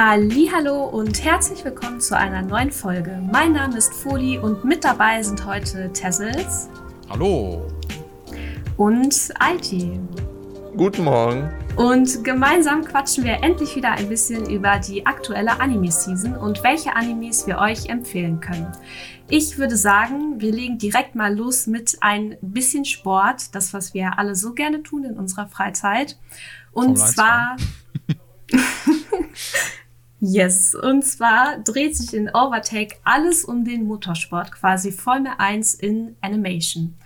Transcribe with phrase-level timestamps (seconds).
[0.00, 3.20] Hallo und herzlich willkommen zu einer neuen Folge.
[3.32, 6.68] Mein Name ist Foli und mit dabei sind heute Tessels.
[7.08, 7.66] Hallo.
[8.76, 9.98] Und IT.
[10.76, 11.52] Guten Morgen.
[11.74, 17.48] Und gemeinsam quatschen wir endlich wieder ein bisschen über die aktuelle Anime-Season und welche Animes
[17.48, 18.70] wir euch empfehlen können.
[19.28, 24.16] Ich würde sagen, wir legen direkt mal los mit ein bisschen Sport, das, was wir
[24.16, 26.20] alle so gerne tun in unserer Freizeit.
[26.70, 27.56] Und zwar.
[30.20, 36.16] yes, und zwar dreht sich in Overtake alles um den Motorsport, quasi Formel 1 in
[36.20, 36.96] Animation.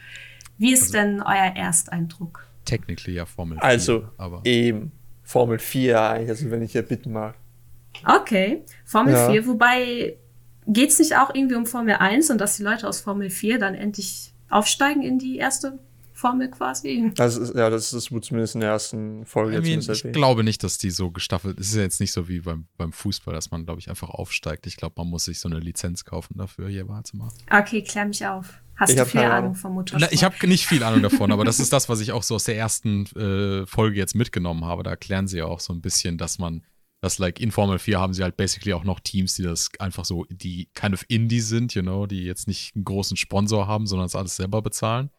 [0.59, 2.47] Wie ist also, denn euer Ersteindruck?
[2.65, 3.65] Technically ja Formel 4.
[3.65, 4.41] Also, aber.
[4.45, 7.34] eben Formel 4 eigentlich, also wenn ich hier bitten mag.
[8.06, 9.31] Okay, Formel ja.
[9.31, 10.17] 4, wobei
[10.67, 13.59] geht es nicht auch irgendwie um Formel 1 und dass die Leute aus Formel 4
[13.59, 15.79] dann endlich aufsteigen in die erste
[16.23, 17.11] Formel quasi?
[17.17, 19.59] Das ist, ja, das ist zumindest in der ersten Folge.
[19.59, 21.67] I mean, ich glaube nicht, dass die so gestaffelt ist.
[21.67, 24.09] Es ist ja jetzt nicht so wie beim, beim Fußball, dass man, glaube ich, einfach
[24.09, 24.67] aufsteigt.
[24.69, 27.29] Ich glaube, man muss sich so eine Lizenz kaufen dafür, jeweils mal.
[27.51, 28.55] Okay, klär mich auf.
[28.77, 30.11] Hast ich du viel Ahnung, Ahnung vom Motorsport?
[30.11, 32.36] Na, ich habe nicht viel Ahnung davon, aber das ist das, was ich auch so
[32.36, 34.84] aus der ersten äh, Folge jetzt mitgenommen habe.
[34.84, 36.62] Da erklären sie ja auch so ein bisschen, dass man
[37.01, 40.05] dass like in Formel 4 haben sie halt basically auch noch Teams, die das einfach
[40.05, 43.89] so, die kind of Indie sind, you know, die jetzt nicht einen großen Sponsor haben,
[43.89, 45.11] sondern das alles selber bezahlen.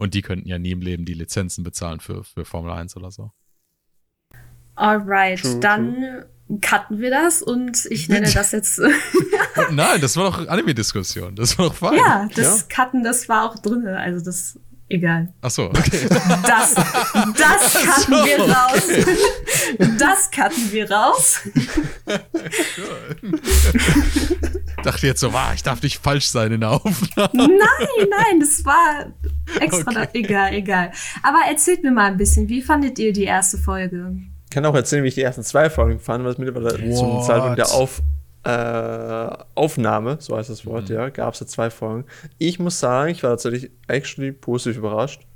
[0.00, 3.10] Und die könnten ja nie im Leben die Lizenzen bezahlen für, für Formel 1 oder
[3.10, 3.32] so.
[4.74, 6.58] Alright, true, dann true.
[6.62, 8.80] cutten wir das und ich nenne das jetzt.
[9.70, 11.36] Nein, das war doch Anime-Diskussion.
[11.36, 11.98] Das war doch fein.
[11.98, 12.66] Ja, das ja?
[12.74, 13.86] Cutten, das war auch drin.
[13.86, 14.58] Also das
[14.92, 15.32] Egal.
[15.40, 16.08] Ach so, okay.
[16.42, 18.24] Das, das cutten so.
[18.24, 18.82] wir raus.
[19.96, 21.38] Das cutten wir raus.
[24.82, 27.30] Dachte jetzt so, wow, ich darf nicht falsch sein in der Aufnahme.
[27.32, 29.06] Nein, nein, das war
[29.60, 29.90] extra.
[29.90, 30.08] Okay.
[30.14, 30.92] Egal, egal.
[31.22, 34.16] Aber erzählt mir mal ein bisschen, wie fandet ihr die erste Folge?
[34.44, 37.58] Ich kann auch erzählen, wie ich die ersten zwei Folgen fand, was mittlerweile zum Zeitpunkt
[37.58, 38.02] der Auf,
[38.44, 40.94] äh, Aufnahme, so heißt das Wort, mhm.
[40.94, 42.04] ja, gab es ja zwei Folgen.
[42.38, 45.26] Ich muss sagen, ich war tatsächlich actually positiv überrascht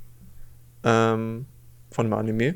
[0.83, 1.45] ähm,
[1.91, 2.55] von dem Anime.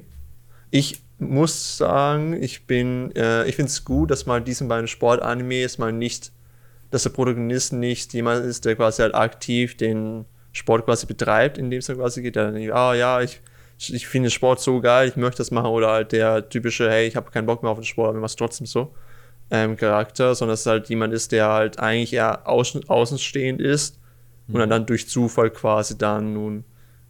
[0.71, 5.77] Ich muss sagen, ich bin, äh, ich finde es gut, dass mal diesen beiden Sportanimes
[5.77, 6.31] mal nicht,
[6.91, 11.69] dass der Protagonist nicht jemand ist, der quasi halt aktiv den Sport quasi betreibt, in
[11.69, 13.41] dem es quasi geht, der dann, ah ja, ich,
[13.77, 17.15] ich finde Sport so geil, ich möchte das machen, oder halt der typische, hey, ich
[17.15, 18.93] habe keinen Bock mehr auf den Sport, aber ich mache es trotzdem so
[19.51, 23.99] ähm, Charakter, sondern dass es halt jemand ist, der halt eigentlich eher außen, außenstehend ist
[24.47, 24.55] mhm.
[24.55, 26.65] und dann, dann durch Zufall quasi dann nun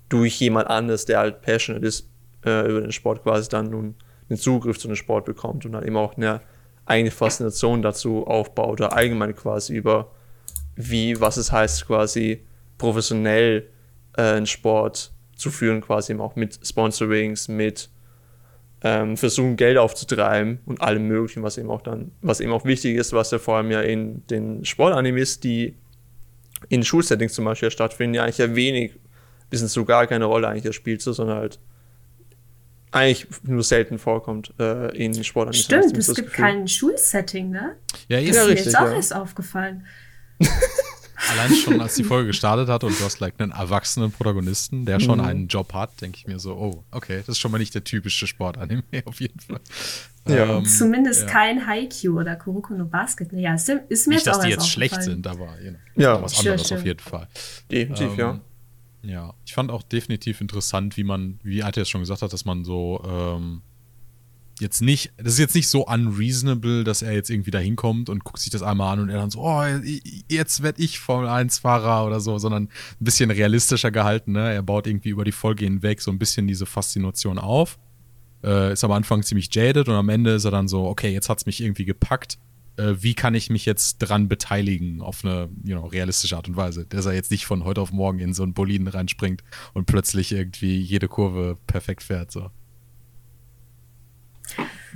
[0.09, 2.09] durch jemand anderes, der halt passionate ist
[2.45, 3.95] äh, über den Sport, quasi dann nun
[4.29, 6.41] den Zugriff zu dem Sport bekommt und dann eben auch eine
[6.89, 10.11] eigene Faszination dazu aufbaut oder allgemein quasi über
[10.75, 12.45] wie, was es heißt, quasi
[12.77, 13.69] professionell
[14.17, 17.89] äh, einen Sport zu führen, quasi eben auch mit Sponsorings, mit
[18.81, 22.95] ähm, versuchen Geld aufzutreiben und allem möglichen, was eben auch dann, was eben auch wichtig
[22.95, 25.75] ist, was ja vor allem ja in den Sportanimes, die
[26.69, 28.93] in Schulsettings zum Beispiel stattfinden, ja eigentlich ja wenig,
[29.49, 31.59] bis so gar keine Rolle eigentlich spielt, so, sondern halt
[32.91, 35.65] eigentlich nur selten vorkommt äh, in Sportanimes.
[35.65, 37.75] Stimmt, es gibt kein Schulsetting, ne?
[38.07, 38.93] Ja, das ist mir jetzt auch ja.
[38.93, 39.85] erst aufgefallen.
[41.31, 44.99] Allein schon, als die Folge gestartet hat und du hast like einen erwachsenen Protagonisten, der
[44.99, 45.25] schon mhm.
[45.25, 47.83] einen Job hat, denke ich mir so, oh, okay, das ist schon mal nicht der
[47.83, 49.59] typische Sportanime auf jeden Fall.
[50.27, 50.57] Ja.
[50.57, 51.27] Ähm, Zumindest ja.
[51.27, 53.31] kein Haikyuu oder Kuroko no Basket.
[53.33, 56.21] Ja, ist, ist mir nicht, jetzt dass die jetzt schlecht sind, aber you know, ja,
[56.21, 56.79] was anderes sure.
[56.79, 57.27] auf jeden Fall.
[57.69, 58.39] Definitiv, ähm, ja.
[59.01, 62.45] Ja, ich fand auch definitiv interessant, wie man, wie Arte jetzt schon gesagt hat, dass
[62.45, 63.61] man so ähm,
[64.59, 68.23] jetzt nicht, das ist jetzt nicht so unreasonable, dass er jetzt irgendwie da hinkommt und
[68.23, 69.63] guckt sich das einmal an und er dann so, oh,
[70.27, 74.33] jetzt werde ich Formel 1-Fahrer oder so, sondern ein bisschen realistischer gehalten.
[74.33, 74.53] Ne?
[74.53, 77.79] Er baut irgendwie über die Folge hinweg so ein bisschen diese Faszination auf.
[78.43, 81.29] Äh, ist am Anfang ziemlich jaded und am Ende ist er dann so, okay, jetzt
[81.29, 82.37] hat es mich irgendwie gepackt.
[82.79, 86.55] Äh, wie kann ich mich jetzt dran beteiligen auf eine you know, realistische Art und
[86.55, 86.85] Weise?
[86.85, 90.31] Dass er jetzt nicht von heute auf morgen in so einen Boliden reinspringt und plötzlich
[90.31, 92.31] irgendwie jede Kurve perfekt fährt.
[92.31, 92.49] So.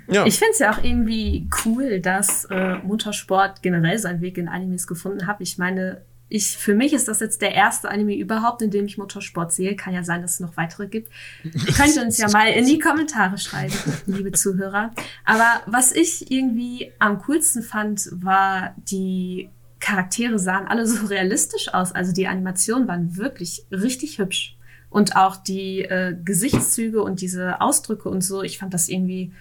[0.08, 0.26] Ja.
[0.26, 4.88] Ich finde es ja auch irgendwie cool, dass äh, Motorsport generell seinen Weg in Animes
[4.88, 5.42] gefunden hat.
[5.42, 8.98] Ich meine, ich, für mich ist das jetzt der erste Anime überhaupt, in dem ich
[8.98, 9.76] Motorsport sehe.
[9.76, 11.12] Kann ja sein, dass es noch weitere gibt.
[11.44, 13.74] Könnt ihr uns ja mal in die Kommentare schreiben,
[14.08, 14.92] liebe Zuhörer.
[15.26, 19.50] Aber was ich irgendwie am coolsten fand, war die
[19.80, 21.92] Charaktere sahen alle so realistisch aus.
[21.92, 24.58] Also die Animationen waren wirklich richtig hübsch.
[24.90, 29.34] Und auch die äh, Gesichtszüge und diese Ausdrücke und so, ich fand das irgendwie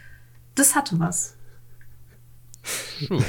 [0.54, 1.36] das hatte was.
[3.10, 3.22] Oh ja.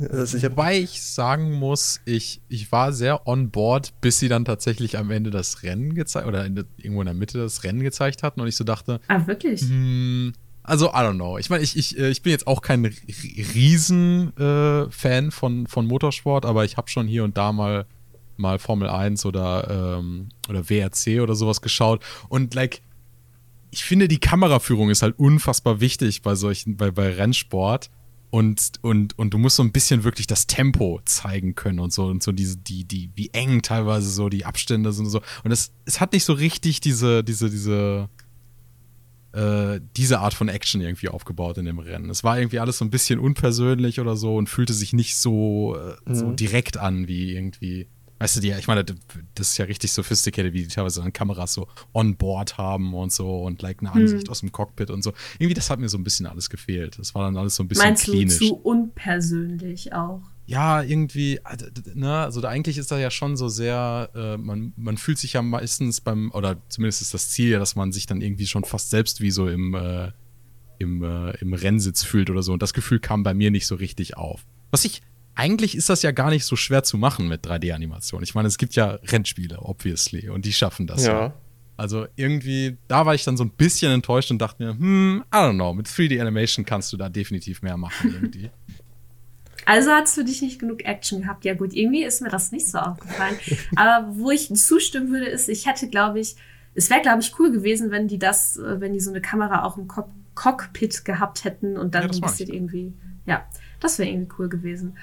[0.00, 4.44] Also ich Wobei ich sagen muss, ich, ich war sehr on board, bis sie dann
[4.44, 7.82] tatsächlich am Ende das Rennen gezeigt oder in der, irgendwo in der Mitte das Rennen
[7.82, 9.62] gezeigt hatten und ich so dachte, ah, wirklich?
[9.62, 10.32] Mh, hm,
[10.68, 11.38] also, I don't know.
[11.38, 12.84] Ich meine, ich, ich, äh, ich bin jetzt auch kein
[13.54, 17.86] Riesen-Fan äh, von, von Motorsport, aber ich habe schon hier und da mal,
[18.36, 22.04] mal Formel 1 oder, ähm, oder WRC oder sowas geschaut.
[22.28, 22.82] Und, like,
[23.70, 27.88] ich finde, die Kameraführung ist halt unfassbar wichtig bei solchen, bei, bei Rennsport.
[28.30, 32.06] Und, und, und du musst so ein bisschen wirklich das Tempo zeigen können und so
[32.06, 35.22] und so diese, die, die, wie eng teilweise so die Abstände sind und so.
[35.44, 38.10] Und es, es hat nicht so richtig diese, diese, diese,
[39.32, 42.10] äh, diese Art von Action irgendwie aufgebaut in dem Rennen.
[42.10, 45.76] Es war irgendwie alles so ein bisschen unpersönlich oder so und fühlte sich nicht so,
[45.76, 46.36] äh, so mhm.
[46.36, 50.62] direkt an wie irgendwie Weißt du, die, ich meine, das ist ja richtig sophisticated, wie
[50.62, 54.30] die teilweise dann Kameras so on board haben und so und like eine Ansicht hm.
[54.30, 55.12] aus dem Cockpit und so.
[55.38, 56.98] Irgendwie, das hat mir so ein bisschen alles gefehlt.
[56.98, 58.38] Das war dann alles so ein bisschen Meinst klinisch.
[58.38, 60.22] du zu unpersönlich auch?
[60.46, 64.96] Ja, irgendwie, also, ne, also eigentlich ist das ja schon so sehr, äh, man, man
[64.96, 68.22] fühlt sich ja meistens beim, oder zumindest ist das Ziel ja, dass man sich dann
[68.22, 70.10] irgendwie schon fast selbst wie so im, äh,
[70.78, 72.52] im, äh, im Rennsitz fühlt oder so.
[72.52, 74.46] Und das Gefühl kam bei mir nicht so richtig auf.
[74.70, 75.02] Was ich
[75.38, 78.24] eigentlich ist das ja gar nicht so schwer zu machen mit 3D-Animation.
[78.24, 81.20] Ich meine, es gibt ja Rennspiele, obviously, und die schaffen das ja.
[81.20, 81.34] ja.
[81.76, 85.36] Also irgendwie, da war ich dann so ein bisschen enttäuscht und dachte mir, hm, I
[85.36, 88.50] don't know, mit 3D-Animation kannst du da definitiv mehr machen irgendwie.
[89.64, 91.44] Also hast du dich nicht genug Action gehabt.
[91.44, 93.36] Ja gut, irgendwie ist mir das nicht so aufgefallen.
[93.76, 96.36] Aber wo ich zustimmen würde, ist, ich hätte, glaube ich,
[96.74, 99.64] es wäre, glaube ich, cool gewesen, wenn die das, äh, wenn die so eine Kamera
[99.64, 99.86] auch im
[100.34, 102.94] Cockpit gehabt hätten und dann ja, ein bisschen irgendwie,
[103.26, 103.46] ja,
[103.78, 104.96] das wäre irgendwie cool gewesen.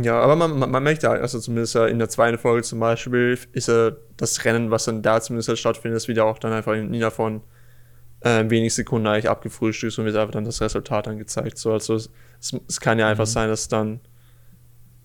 [0.00, 3.38] Ja, aber man, man, man merkt ja, also zumindest in der zweiten Folge zum Beispiel,
[3.52, 6.74] ist ja das Rennen, was dann da zumindest halt stattfindet, ist wieder auch dann einfach
[6.74, 7.40] in innerhalb von
[8.20, 11.58] äh, wenig Sekunden eigentlich abgefrühstückt und wird einfach dann das Resultat dann gezeigt.
[11.58, 12.10] So, also es,
[12.68, 13.30] es kann ja einfach mhm.
[13.30, 14.00] sein, dass dann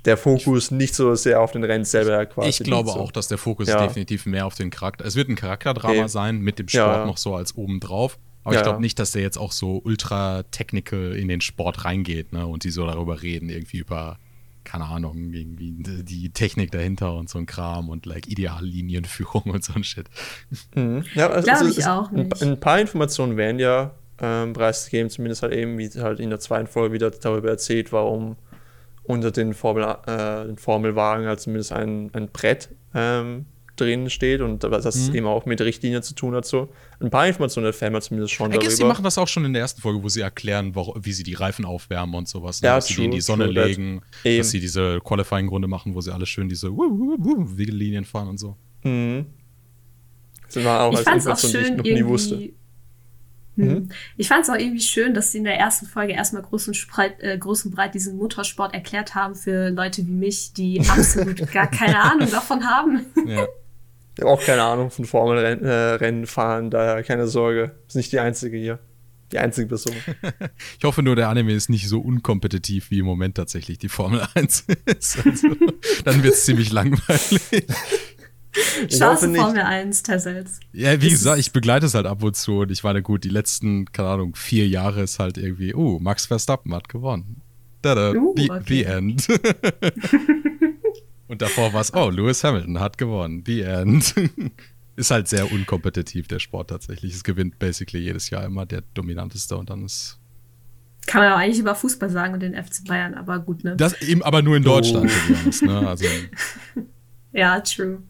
[0.06, 2.50] der Fokus nicht so sehr auf den Rennen selber quasi.
[2.50, 2.96] Ich glaube so.
[2.96, 3.86] auch, dass der Fokus ja.
[3.86, 5.06] definitiv mehr auf den Charakter.
[5.06, 6.08] Es wird ein Charakterdrama okay.
[6.08, 7.06] sein mit dem Sport ja.
[7.06, 8.18] noch so als obendrauf.
[8.44, 11.86] Aber ja, ich glaube nicht, dass der jetzt auch so ultra technical in den Sport
[11.86, 12.48] reingeht, ne?
[12.48, 14.18] Und die so darüber reden, irgendwie über
[14.63, 15.74] keine Ahnung, irgendwie
[16.04, 20.08] die Technik dahinter und so ein Kram und like Ideallinienführung und so ein Shit.
[20.75, 21.04] Mhm.
[21.16, 22.42] Ja, also, also ich auch nicht.
[22.42, 26.68] Ein, paar Informationen werden ja ähm, preisgegeben, zumindest halt eben, wie halt in der zweiten
[26.68, 28.36] Folge wieder darüber erzählt, warum
[29.04, 33.46] unter den, Formel, äh, den Formelwagen halt zumindest ein, ein Brett ähm,
[33.81, 35.16] drin steht und das mhm.
[35.16, 36.45] eben auch mit Richtlinien zu tun hat.
[36.45, 36.69] So.
[37.00, 38.72] Ein paar Informationen erfahren wir zumindest schon I darüber.
[38.72, 41.24] Sie machen das auch schon in der ersten Folge, wo sie erklären, wo, wie sie
[41.24, 42.62] die Reifen aufwärmen und sowas.
[42.62, 42.68] Ne?
[42.68, 44.39] Ja, dass true, sie die in die Sonne true, legen, that.
[44.39, 48.56] dass sie diese Qualifying-Runde machen, wo sie alle schön diese Wiegelinien fahren und so.
[48.83, 49.25] Mhm.
[50.54, 52.36] Das war auch ich als Information, die ich noch nie wusste.
[52.36, 53.68] Hm.
[53.68, 53.89] Mhm.
[54.18, 56.88] Ich fand es auch irgendwie schön, dass sie in der ersten Folge erstmal groß und,
[56.88, 61.51] breit, äh, groß und breit diesen Motorsport erklärt haben für Leute wie mich, die absolut
[61.51, 63.06] gar keine Ahnung davon haben.
[63.25, 63.45] Ja.
[64.16, 67.72] Ich habe auch keine Ahnung von Formelrennen äh, fahren, daher keine Sorge.
[67.88, 68.80] Ist nicht die einzige hier.
[69.31, 69.96] Die einzige Person.
[70.78, 74.22] ich hoffe nur, der Anime ist nicht so unkompetitiv, wie im Moment tatsächlich die Formel
[74.34, 75.25] 1 ist.
[75.25, 75.48] Also,
[76.04, 77.66] dann wird es ziemlich langweilig.
[78.90, 80.60] Schaust du Formel 1, Tessels?
[80.74, 83.30] Ja, wie gesagt, ich begleite es halt ab und zu und ich meine, gut, die
[83.30, 87.42] letzten, keine Ahnung, vier Jahre ist halt irgendwie, oh, Max Verstappen hat gewonnen.
[87.81, 88.64] Da, da, uh, the, okay.
[88.68, 89.28] the end.
[91.31, 93.42] Und davor war es, oh, Lewis Hamilton hat gewonnen.
[93.45, 94.13] The end.
[94.98, 97.13] ist halt sehr unkompetitiv, der Sport tatsächlich.
[97.13, 100.19] Es gewinnt basically jedes Jahr immer der dominanteste und dann ist.
[101.07, 103.78] Kann man auch eigentlich über Fußball sagen und den FC Bayern, aber gut, ne?
[103.78, 105.33] Das eben aber nur in Deutschland, oh.
[105.40, 105.88] honest, ne?
[105.88, 106.06] Also.
[107.31, 108.04] ja, true.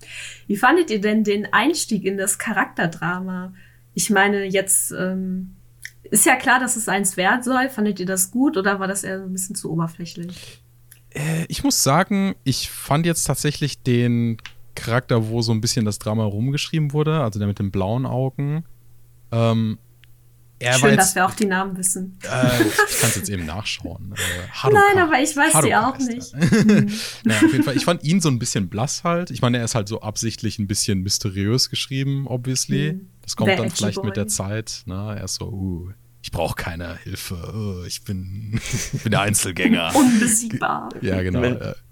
[0.48, 3.54] Wie fandet ihr denn den Einstieg in das Charakterdrama?
[3.94, 5.58] Ich meine, jetzt ähm,
[6.06, 7.70] ist ja klar, dass es eins wert soll.
[7.70, 10.64] Fandet ihr das gut oder war das eher ein bisschen zu oberflächlich?
[11.14, 14.38] Äh, ich muss sagen, ich fand jetzt tatsächlich den
[14.76, 18.64] Charakter, wo so ein bisschen das Drama rumgeschrieben wurde, also der mit den blauen Augen.
[19.32, 19.78] Ähm,
[20.64, 22.20] Schön, jetzt, dass wir auch die Namen wissen.
[22.24, 24.14] Äh, ich kann es jetzt eben nachschauen.
[24.14, 26.34] Äh, Nein, aber ich weiß Haruka die auch nicht.
[27.26, 29.32] naja, auf jeden Fall, ich fand ihn so ein bisschen blass halt.
[29.32, 32.94] Ich meine, er ist halt so absichtlich ein bisschen mysteriös geschrieben, obviously.
[32.94, 33.08] Mhm.
[33.24, 34.84] Das kommt Der dann vielleicht mit der Zeit.
[34.86, 35.16] Ne?
[35.18, 35.92] Er ist so, uh,
[36.24, 37.36] ich brauche keine Hilfe.
[37.54, 38.60] Oh, ich bin,
[39.04, 39.92] bin der Einzelgänger.
[39.96, 40.90] Unbesiegbar.
[41.02, 41.42] Ja, genau.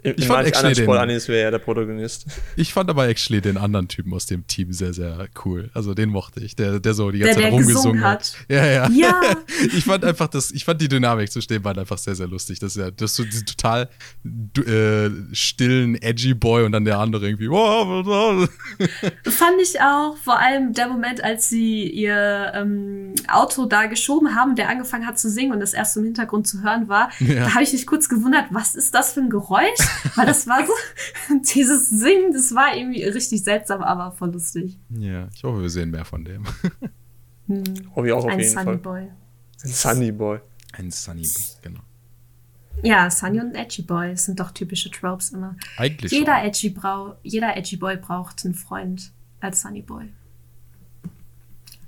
[0.01, 2.25] Ich in fand actually den, wäre er der Protagonist.
[2.55, 5.69] Ich fand aber actually den anderen Typen aus dem Team sehr, sehr cool.
[5.74, 8.33] Also den mochte ich, der, der so die ganze der, Zeit der rumgesungen hat.
[8.48, 8.89] Ja, ja.
[8.89, 9.21] ja.
[9.75, 12.59] ich fand einfach das, ich fand die Dynamik zu stehen war einfach sehr, sehr lustig.
[12.59, 13.89] Das ist ja, das ist so diesen total
[14.65, 17.48] äh, stillen, edgy Boy und dann der andere irgendwie.
[19.29, 24.55] fand ich auch, vor allem der Moment, als sie ihr ähm, Auto da geschoben haben,
[24.55, 27.45] der angefangen hat zu singen und das erst im Hintergrund zu hören war, ja.
[27.45, 29.79] da habe ich mich kurz gewundert, was ist das für ein Geräusch?
[30.15, 30.73] Weil das war so,
[31.55, 34.77] dieses Singen, das war irgendwie richtig seltsam, aber voll lustig.
[34.89, 36.43] Ja, ich hoffe, wir sehen mehr von dem.
[37.47, 37.63] Hm.
[37.95, 38.77] Hoffe ich auch auf Ein jeden Sunny Fall.
[38.77, 39.07] Boy.
[39.63, 40.39] Ein Sunny Boy.
[40.73, 41.79] Ein Sunny Boy, genau.
[42.83, 45.55] Ja, Sunny und Edgy Boy sind doch typische Tropes immer.
[45.77, 46.45] Eigentlich Jeder schon.
[46.45, 50.09] Edgy, brau jeder Edgy Boy braucht einen Freund als Sunny Boy.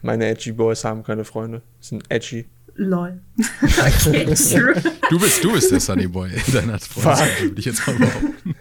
[0.01, 1.62] Meine Edgy Boys haben keine Freunde.
[1.79, 2.48] Sind edgy.
[2.75, 3.22] Lol.
[3.62, 4.74] okay, true.
[5.10, 8.55] Du bist, du bist der Sunny Boy in deiner Freundschaft, würde ich jetzt mal behaupten.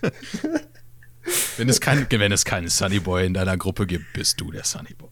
[1.56, 4.64] wenn, es kein, wenn es keinen Sunny Boy in deiner Gruppe gibt, bist du der
[4.64, 5.10] Sunny Boy.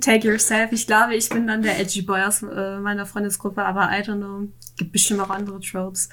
[0.00, 0.72] Take yourself.
[0.72, 4.18] Ich glaube, ich bin dann der Edgy Boy aus äh, meiner Freundesgruppe, aber I don't
[4.18, 4.48] know.
[4.76, 6.10] Gibt bestimmt auch andere Tropes.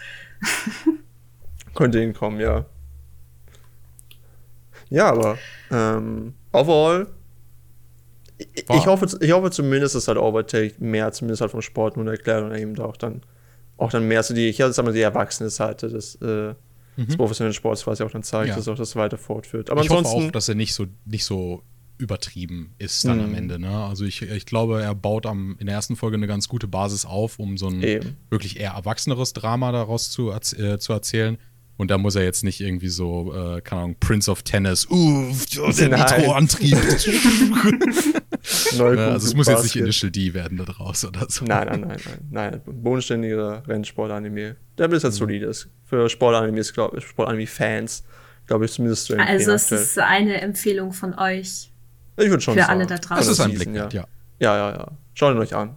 [1.76, 2.66] Könnte hinkommen, ja.
[4.92, 5.38] Ja, aber
[5.72, 7.08] ähm, overall,
[8.38, 12.08] ich, ich, hoffe, ich hoffe zumindest, dass halt Overtake mehr zumindest halt vom Sport nun
[12.08, 13.22] erklärt und eben auch dann
[13.78, 16.54] auch dann mehr so die, ich sag mal, die erwachsene Seite des, äh,
[16.98, 18.50] des professionellen Sports quasi auch dann zeigt, Mhm.
[18.52, 18.56] Ja.
[18.58, 19.72] dass auch das weiter fortführt.
[19.72, 21.64] Aber ich hoffe ansonsten, auch, dass er nicht so, nicht so
[21.98, 23.36] übertrieben ist dann am Mhm.
[23.36, 23.60] Ende.
[23.60, 23.70] Ne?
[23.86, 27.06] Also ich, ich glaube, er baut am, in der ersten Folge eine ganz gute Basis
[27.06, 28.18] auf, um so ein Eben.
[28.30, 31.38] wirklich eher erwachseneres Drama daraus zu, äh, zu erzählen.
[31.82, 35.34] Und da muss er jetzt nicht irgendwie so, äh, keine Ahnung, Prince of Tennis, uh,
[35.80, 35.90] der.
[35.90, 36.78] Nitro-Antrieb.
[38.78, 39.76] neue Ja, also es muss jetzt nicht.
[39.78, 41.44] Initial D werden da draus oder so.
[41.44, 41.98] Nein, nein, nein,
[42.30, 42.62] nein, nein.
[42.84, 44.58] Bodenständiger Rennsport-Anime.
[44.78, 44.94] Der Mhm.
[44.94, 45.70] ist halt solides.
[45.86, 48.04] Für Sportanimes, glaube ich, Sportanime-Fans,
[48.46, 49.40] glaube ich, zumindest zu empfehlen.
[49.40, 49.82] Also es aktuell.
[49.82, 51.72] ist eine Empfehlung von euch.
[52.16, 52.74] ich würde schon für sagen.
[52.74, 53.18] alle da draußen.
[53.18, 54.06] Das ist ein Blick wert, ja.
[54.40, 54.88] Ja, ja, ja.
[55.16, 55.76] Schaut ihn euch an.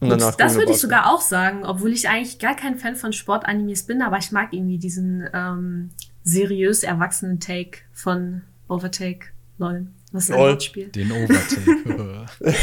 [0.00, 3.12] Und danach das würde ich sogar auch sagen, obwohl ich eigentlich gar kein Fan von
[3.12, 5.90] Sportanimes bin, aber ich mag irgendwie diesen ähm,
[6.22, 9.28] seriös erwachsenen Take von Overtake.
[9.58, 9.86] Lol.
[10.12, 10.38] Was ist ein.
[10.38, 10.88] Wortspiel?
[10.88, 12.26] Den Overtake.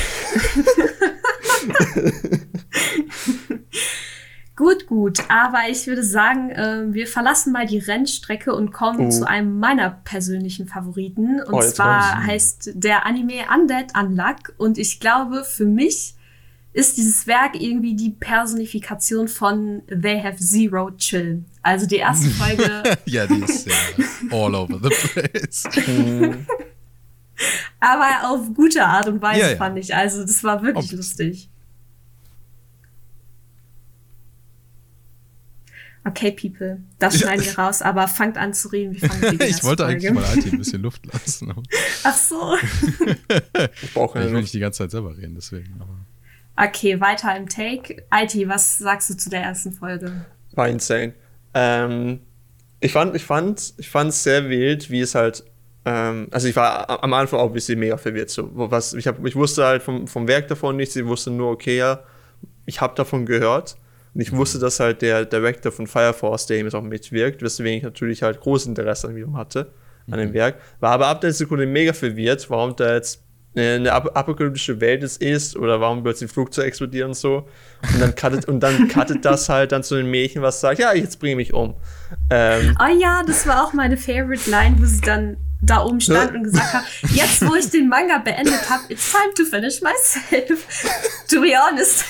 [4.55, 5.19] Gut, gut.
[5.29, 9.09] Aber ich würde sagen, äh, wir verlassen mal die Rennstrecke und kommen Oh.
[9.09, 11.41] zu einem meiner persönlichen Favoriten.
[11.41, 14.53] Und Oh, zwar heißt der Anime Undead Unluck.
[14.57, 16.13] Und ich glaube, für mich
[16.73, 21.43] ist dieses Werk irgendwie die Personifikation von They Have Zero Chill.
[21.61, 23.73] Also die erste Folge, ja, die ist ja
[24.31, 25.63] all over the place.
[27.79, 29.55] aber auf gute Art und Weise Ja, ja.
[29.57, 29.93] fand ich.
[29.95, 31.49] Also das war wirklich Ob- lustig.
[36.05, 37.27] Okay, People, das Ja.
[37.27, 38.93] schneiden wir raus, aber fangt an zu reden.
[39.39, 39.85] Ich wollte Folge?
[39.85, 41.53] eigentlich mal Alti ein bisschen Luft lassen.
[42.03, 42.57] Ach so.
[42.57, 44.41] Ich brauche ich keine will Luft.
[44.41, 45.75] nicht die ganze Zeit selber reden, deswegen.
[45.79, 46.05] Aber
[46.55, 48.03] Okay, weiter im Take.
[48.13, 50.25] IT, was sagst du zu der ersten Folge?
[50.53, 51.13] War insane.
[51.53, 52.19] Ähm,
[52.79, 55.43] ich fand, ich fand, ich fand es sehr wild, wie es halt.
[55.86, 58.29] Ähm, also ich war am Anfang auch ein bisschen mega verwirrt.
[58.29, 60.95] So, was, ich, hab, ich wusste halt vom, vom Werk davon nichts.
[60.95, 62.01] Ich wusste nur, okay, ja,
[62.65, 63.75] ich habe davon gehört.
[64.13, 67.41] Und ich wusste, dass halt der Director von Fire Force, der eben jetzt auch mitwirkt,
[67.41, 69.74] weswegen ich natürlich halt großes Interesse an ihm hatte,
[70.10, 70.62] an dem Werk.
[70.79, 73.24] War aber ab der Sekunde mega verwirrt, warum da jetzt
[73.55, 77.48] eine ap apokalyptische Welt es ist oder warum plötzlich ein Flugzeug explodiert und so.
[77.93, 80.93] Und dann cuttet, und dann cuttet das halt dann zu dem Mädchen, was sagt, ja,
[80.93, 81.75] jetzt bringe mich um.
[82.29, 86.33] Ähm, Oh ja, das war auch meine Favorite Line, wo sie dann da oben stand
[86.36, 86.83] und gesagt hat,
[87.13, 90.65] jetzt wo ich den Manga beendet habe, it's time to finish myself.
[91.29, 92.03] to be honest.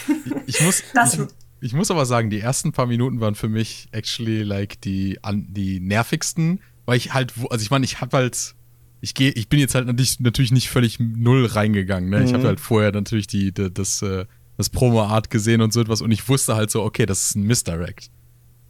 [0.48, 1.22] ich muss, Das- ich,
[1.62, 5.46] ich muss aber sagen, die ersten paar Minuten waren für mich actually like die, an,
[5.50, 8.56] die nervigsten, weil ich halt, also ich meine, ich habe halt,
[9.04, 12.10] ich gehe, ich bin jetzt halt natürlich, natürlich nicht völlig null reingegangen.
[12.10, 12.24] Ne?
[12.24, 12.36] Ich Mhm.
[12.38, 14.26] habe halt vorher natürlich die, die das, äh,
[14.58, 17.44] das Promo-Art gesehen und so etwas und ich wusste halt so, okay, das ist ein
[17.44, 18.10] Misdirect.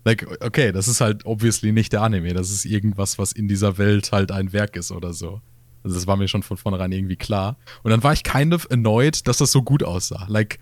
[0.06, 3.78] Like, okay, das ist halt obviously nicht der Anime, das ist irgendwas, was in dieser
[3.78, 5.40] Welt halt ein Werk ist oder so.
[5.84, 7.58] Also das war mir schon von vornherein irgendwie klar.
[7.84, 10.26] Und dann war ich kind of annoyed, dass das so gut aussah.
[10.30, 10.58] Like,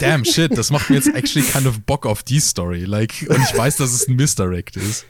[0.00, 2.84] damn shit, das macht mir jetzt actually kind of Bock auf die Story.
[2.84, 5.04] Like, und ich weiß, dass es ein Misdirect ist.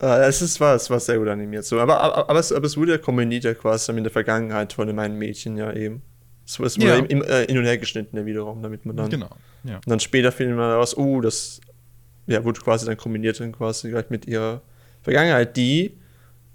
[0.00, 1.64] Äh, es ist was, war sehr gut animiert.
[1.64, 1.78] So.
[1.80, 4.86] Aber, aber, aber, es, aber es wurde ja kombiniert ja quasi mit der Vergangenheit von
[4.86, 6.02] dem einen Mädchen ja eben.
[6.46, 6.94] Es, es wurde Ja.
[6.96, 9.10] im, äh, hin und her geschnitten ja wiederum, damit man dann.
[9.10, 9.30] Genau.
[9.64, 9.76] Ja.
[9.76, 11.60] Und dann später findet man heraus, oh, das
[12.26, 14.62] ja, wurde quasi dann kombiniert dann quasi gleich mit ihrer
[15.02, 15.96] Vergangenheit, die,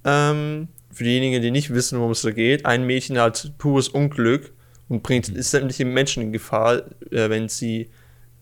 [0.06, 4.52] ähm, für diejenigen, die nicht wissen, worum es da geht, ein Mädchen hat pures Unglück
[4.90, 7.90] und bringt sämtliche Menschen in Gefahr, äh, wenn sie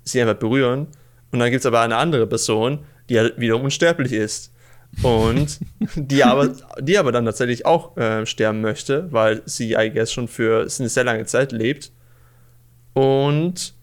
[0.03, 0.87] sie einfach berühren.
[1.31, 4.51] Und dann gibt es aber eine andere Person, die halt wiederum unsterblich ist.
[5.01, 5.59] Und
[5.95, 10.27] die aber, die aber dann tatsächlich auch äh, sterben möchte, weil sie, I guess, schon
[10.27, 11.91] für eine sehr lange Zeit lebt.
[12.93, 13.73] Und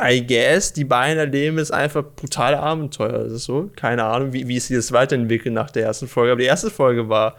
[0.00, 3.24] I guess, die beiden erleben jetzt einfach brutale Abenteuer.
[3.24, 3.70] Das ist so.
[3.74, 6.32] Keine Ahnung, wie, wie sie das weiterentwickeln nach der ersten Folge.
[6.32, 7.34] Aber die erste Folge war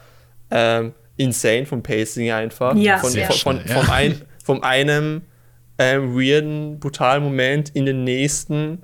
[0.52, 2.76] ähm, insane vom Pacing einfach.
[2.76, 3.82] Ja, von, sehr von, von, schnell, ja.
[3.82, 5.22] vom, ein, vom einem
[5.78, 8.84] ähm, weirden, brutalen Moment in den nächsten.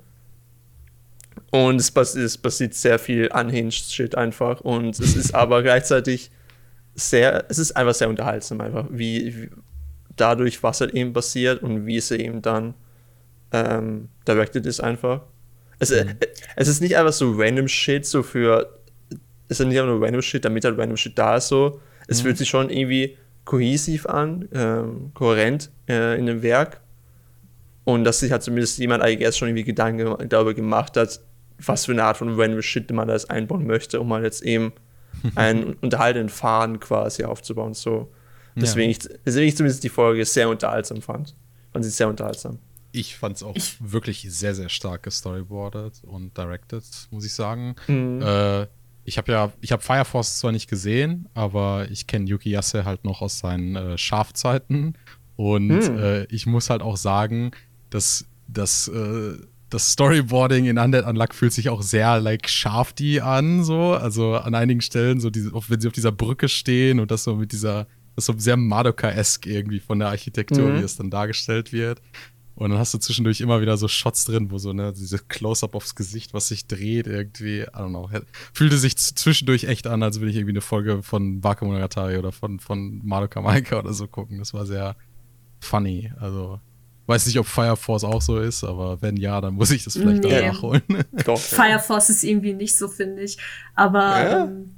[1.56, 4.60] Und es, pass es passiert sehr viel unhinged Shit einfach.
[4.60, 6.30] Und es ist aber gleichzeitig
[6.94, 9.50] sehr, es ist einfach sehr unterhaltsam, einfach wie, wie
[10.16, 12.74] dadurch, was halt eben passiert und wie es eben dann
[13.52, 15.22] ähm, directed ist einfach.
[15.78, 16.08] Es, mhm.
[16.08, 16.14] Äh,
[16.56, 18.78] es ist nicht einfach so random Shit, so für,
[19.48, 21.80] es ist nicht einfach nur random Shit, damit halt random Shit da ist, so.
[22.06, 22.26] Es mhm.
[22.26, 26.82] fühlt sich schon irgendwie kohäsiv an, ähm, kohärent äh, in dem Werk.
[27.84, 31.20] Und dass sich halt zumindest jemand eigentlich erst schon irgendwie Gedanken darüber gemacht hat,
[31.64, 34.24] was für eine Art von random Shit man da jetzt einbauen möchte, um mal halt
[34.24, 34.72] jetzt eben
[35.34, 37.74] einen unterhaltenden Faden quasi aufzubauen.
[37.74, 38.12] So.
[38.54, 38.96] Deswegen, ja.
[38.98, 41.34] ich, deswegen ich zumindest die Folge sehr unterhaltsam fand.
[41.72, 42.58] Fand sie sehr unterhaltsam.
[42.92, 47.76] Ich fand es auch ich wirklich sehr, sehr stark gestoryboardet und directed, muss ich sagen.
[47.86, 48.22] Mhm.
[48.22, 48.66] Äh,
[49.04, 52.84] ich habe ja, ich habe Fire Force zwar nicht gesehen, aber ich kenne Yuki Yase
[52.84, 54.94] halt noch aus seinen äh, Schafzeiten.
[55.36, 55.98] Und mhm.
[55.98, 57.50] äh, ich muss halt auch sagen,
[57.90, 59.36] dass das äh,
[59.70, 63.94] das Storyboarding in Undead Unluck fühlt sich auch sehr like Schafty an, so.
[63.94, 67.34] Also an einigen Stellen, so diese, wenn sie auf dieser Brücke stehen und das so
[67.34, 70.78] mit dieser, das so sehr Madoka-esque irgendwie von der Architektur, mhm.
[70.78, 72.00] wie es dann dargestellt wird.
[72.54, 75.74] Und dann hast du zwischendurch immer wieder so Shots drin, wo so, ne, diese Close-Up
[75.74, 78.08] aufs Gesicht, was sich dreht, irgendwie, I don't know.
[78.54, 82.58] Fühlte sich zwischendurch echt an, als würde ich irgendwie eine Folge von Bakemonogatari oder von,
[82.58, 84.38] von Madoka Maika oder so gucken.
[84.38, 84.96] Das war sehr
[85.60, 86.10] funny.
[86.18, 86.58] Also,
[87.06, 89.96] Weiß nicht, ob Fire Force auch so ist, aber wenn ja, dann muss ich das
[89.96, 90.48] vielleicht nee.
[90.48, 90.82] nachholen.
[91.36, 93.38] Fire Force ist irgendwie nicht so, finde ich.
[93.76, 94.44] Aber ja?
[94.44, 94.74] ähm,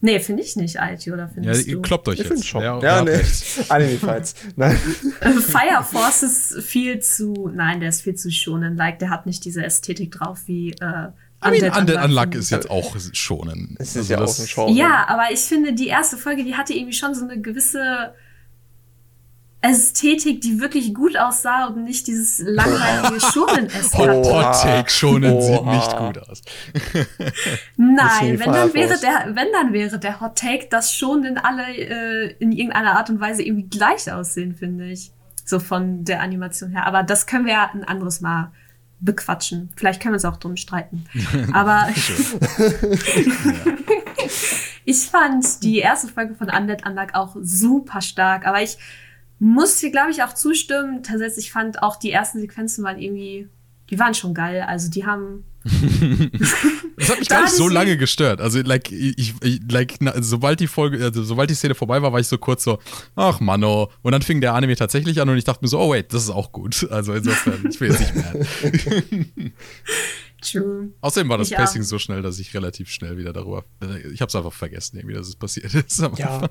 [0.00, 2.46] nee, finde ich nicht, IT, oder findest ja, ihr kloppt euch ich jetzt.
[2.46, 2.62] Schon.
[2.62, 3.20] Ja, ja nee.
[3.68, 4.34] Anime-Fights.
[4.56, 4.76] Nein.
[4.76, 8.76] Fire Force ist viel zu, nein, der ist viel zu schonen.
[8.76, 11.08] Like, der hat nicht diese Ästhetik drauf wie äh,
[11.44, 13.76] I mean, Undead Unluck ist jetzt auch schonen.
[13.78, 14.72] Es ist also ja auch ein Genre.
[14.72, 18.14] Ja, aber ich finde, die erste Folge, die hatte irgendwie schon so eine gewisse
[19.62, 24.08] Ästhetik, die wirklich gut aussah und nicht dieses langweilige Schonen-Ästhetik.
[24.32, 26.42] Hot, Take Schonen sieht nicht gut aus.
[27.76, 32.34] Nein, wenn dann, wäre der, wenn dann wäre der Hot Take, dass Schonen alle äh,
[32.38, 35.12] in irgendeiner Art und Weise irgendwie gleich aussehen, finde ich.
[35.44, 36.86] So von der Animation her.
[36.86, 38.52] Aber das können wir ja ein anderes Mal
[39.00, 39.70] bequatschen.
[39.76, 41.04] Vielleicht können wir uns auch drum streiten.
[41.52, 41.88] Aber
[44.84, 48.46] ich fand die erste Folge von Undead Unluck auch super stark.
[48.46, 48.78] Aber ich
[49.40, 51.02] muss hier, glaube ich, auch zustimmen.
[51.02, 53.48] Tatsächlich ich fand auch die ersten Sequenzen waren irgendwie,
[53.88, 54.62] die waren schon geil.
[54.62, 55.44] Also die haben.
[55.64, 58.40] das hat mich gar nicht so lange gestört.
[58.40, 62.12] Also, like, ich, ich, like, na, sobald die Folge, also, sobald die Szene vorbei war,
[62.12, 62.78] war ich so kurz so,
[63.14, 63.90] ach Manno.
[64.00, 66.24] Und dann fing der Anime tatsächlich an und ich dachte mir so, oh wait, das
[66.24, 66.86] ist auch gut.
[66.90, 69.52] Also insofern, ich will jetzt nicht mehr.
[70.42, 70.88] True.
[71.02, 71.86] Außerdem war das ich Pacing auch.
[71.86, 73.64] so schnell, dass ich relativ schnell wieder darüber.
[74.12, 76.02] Ich habe es einfach vergessen, irgendwie, dass es passiert ist.
[76.16, 76.48] ja.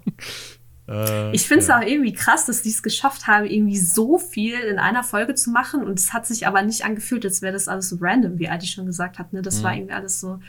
[0.89, 1.77] Äh, ich finde es ja.
[1.77, 5.51] auch irgendwie krass, dass die es geschafft haben, irgendwie so viel in einer Folge zu
[5.51, 5.83] machen.
[5.83, 8.67] Und es hat sich aber nicht angefühlt, als wäre das alles so random, wie Adi
[8.67, 9.33] schon gesagt hat.
[9.33, 9.41] Ne?
[9.41, 9.63] Das mhm.
[9.63, 10.39] war irgendwie alles so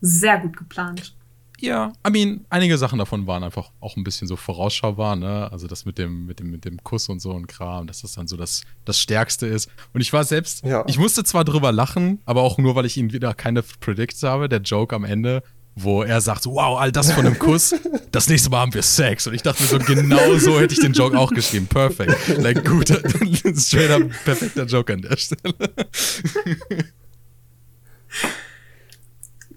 [0.00, 1.14] sehr gut geplant.
[1.60, 5.52] Ja, I mean, einige Sachen davon waren einfach auch ein bisschen so vorausschaubar, ne?
[5.52, 8.14] Also das mit dem, mit dem, mit dem Kuss und so und Kram, dass das
[8.14, 9.68] dann so das, das Stärkste ist.
[9.92, 10.84] Und ich war selbst, ja.
[10.86, 14.48] ich musste zwar drüber lachen, aber auch nur, weil ich ihn wieder keine Predicts habe.
[14.48, 15.42] Der Joke am Ende
[15.74, 17.74] wo er sagt, wow, all das von einem Kuss,
[18.10, 19.26] das nächste Mal haben wir Sex.
[19.26, 21.66] Und ich dachte mir so, genau so hätte ich den Joke auch geschrieben.
[21.66, 22.38] Perfekt.
[22.38, 22.98] Like, guter,
[23.56, 25.54] straight up perfekter Joke an der Stelle.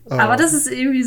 [0.10, 1.06] Aber das ist irgendwie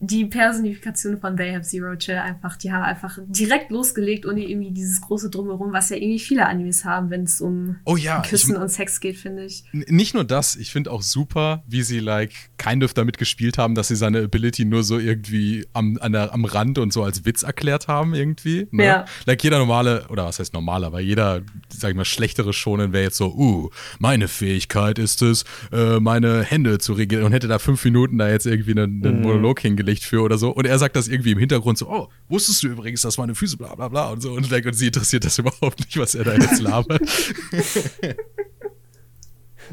[0.00, 4.70] die Personifikation von They Have Zero Chill einfach, die haben einfach direkt losgelegt, ohne irgendwie
[4.70, 8.54] dieses große Drumherum, was ja irgendwie viele Animes haben, wenn es um oh ja, Küssen
[8.54, 9.64] ich, und Sex geht, finde ich.
[9.72, 13.74] Nicht nur das, ich finde auch super, wie sie like kind of damit gespielt haben,
[13.74, 17.24] dass sie seine Ability nur so irgendwie am, an der, am Rand und so als
[17.24, 18.68] Witz erklärt haben, irgendwie.
[18.70, 18.84] Ne?
[18.84, 19.04] Ja.
[19.26, 23.04] Like jeder normale, oder was heißt normal, aber jeder, sag ich mal, schlechtere Schonen wäre
[23.04, 27.58] jetzt so, uh, meine Fähigkeit ist es, äh, meine Hände zu regeln und hätte da
[27.58, 29.22] fünf Minuten da jetzt irgendwie einen, einen mm.
[29.22, 30.50] Monolog hingelegt Licht für oder so.
[30.50, 33.56] Und er sagt das irgendwie im Hintergrund so, oh, wusstest du übrigens, dass meine Füße
[33.56, 34.32] bla bla bla und so.
[34.32, 37.02] Und, und sie interessiert das überhaupt nicht, was er da jetzt labert.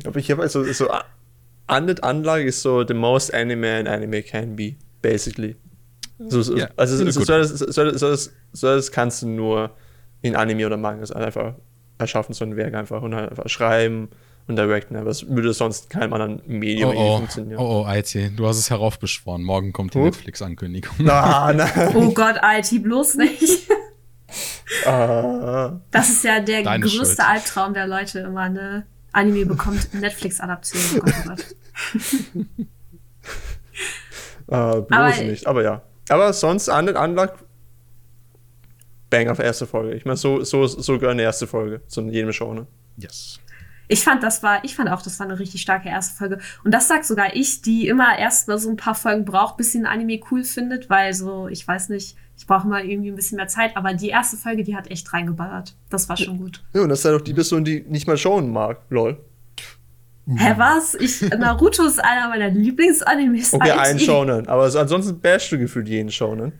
[0.03, 0.89] Aber ich habe also so,
[1.67, 5.55] Undead Unluck ist so the most anime an anime can be, basically.
[6.19, 9.71] So, so, ja, also so, so, das, so, das, so das kannst du nur
[10.21, 11.55] in Anime oder Manga einfach
[11.97, 14.09] erschaffen, so ein Werk einfach und einfach schreiben
[14.47, 14.95] und directen.
[14.95, 17.17] Aber es würde sonst keinem anderen Medium oh, oh.
[17.17, 17.59] funktionieren.
[17.59, 19.43] Oh, oh, IT, du hast es heraufbeschworen.
[19.43, 20.95] Morgen kommt die Netflix-Ankündigung.
[20.99, 21.91] Na, nein.
[21.95, 23.69] Oh Gott, IT, bloß nicht.
[24.85, 27.19] uh, das ist ja der größte Schuld.
[27.19, 30.81] Albtraum der Leute immer, eine Anime bekommt Netflix-Adaption.
[30.95, 31.45] Oh Gott, oh Gott.
[34.47, 35.81] uh, bloß aber, nicht, aber ja.
[36.09, 37.33] Aber sonst, Undead Unluck,
[39.09, 39.95] Bang auf erste Folge.
[39.95, 42.67] Ich meine, so, so, so gehört eine erste Folge zu jedem Show, ne?
[42.97, 43.39] Yes.
[43.87, 46.39] Ich fand, das war, ich fand auch, das war eine richtig starke erste Folge.
[46.63, 49.71] Und das sagt sogar ich, die immer erst mal so ein paar Folgen braucht, bis
[49.71, 53.15] sie ein Anime cool findet, weil so, ich weiß nicht, ich brauche mal irgendwie ein
[53.15, 53.77] bisschen mehr Zeit.
[53.77, 55.75] Aber die erste Folge, die hat echt reingeballert.
[55.89, 56.63] Das war schon gut.
[56.73, 59.23] Ja, und das ist halt auch die Person, die nicht mal schauen mag, lol.
[60.27, 60.95] Hä, was?
[60.95, 63.53] Ich, Naruto ist einer meiner Lieblingsanimes.
[63.53, 64.47] Okay, ein Shonen.
[64.47, 66.53] Aber so, ansonsten bashst du gefühlt jeden Shonen.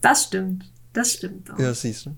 [0.00, 0.72] Das stimmt.
[0.94, 1.58] Das stimmt auch.
[1.58, 2.16] Ja, siehst du.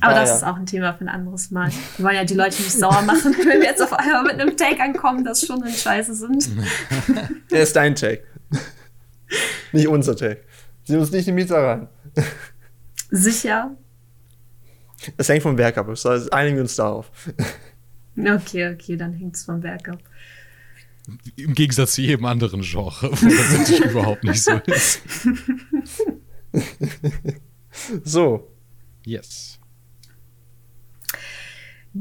[0.00, 0.36] Aber ah, das ja.
[0.36, 1.70] ist auch ein Thema für ein anderes Mal.
[1.96, 4.56] Wir wollen ja die Leute nicht sauer machen, wenn wir jetzt auf einmal mit einem
[4.56, 6.48] Take ankommen, dass schon in Scheiße sind.
[7.50, 8.22] Der ist dein Take.
[9.72, 10.42] nicht unser Take.
[10.84, 11.88] Sieh uns nicht in die Mieter rein.
[13.10, 13.76] Sicher.
[15.16, 15.86] Das hängt vom Werk ab.
[15.88, 17.10] Das heißt, einigen wir uns darauf.
[18.16, 19.98] Okay, okay, dann hängt es vom Werk ab.
[21.36, 25.00] Im Gegensatz zu jedem anderen Genre, wo das natürlich überhaupt nicht so ist.
[28.04, 28.52] so.
[29.04, 29.57] Yes.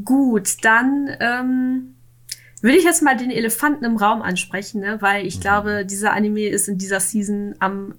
[0.04, 1.95] Gut, dann ähm,
[2.62, 4.97] würde ich jetzt mal den Elefanten im Raum ansprechen, ne?
[5.02, 5.41] weil ich mhm.
[5.41, 7.95] glaube, dieser Anime ist in dieser Season am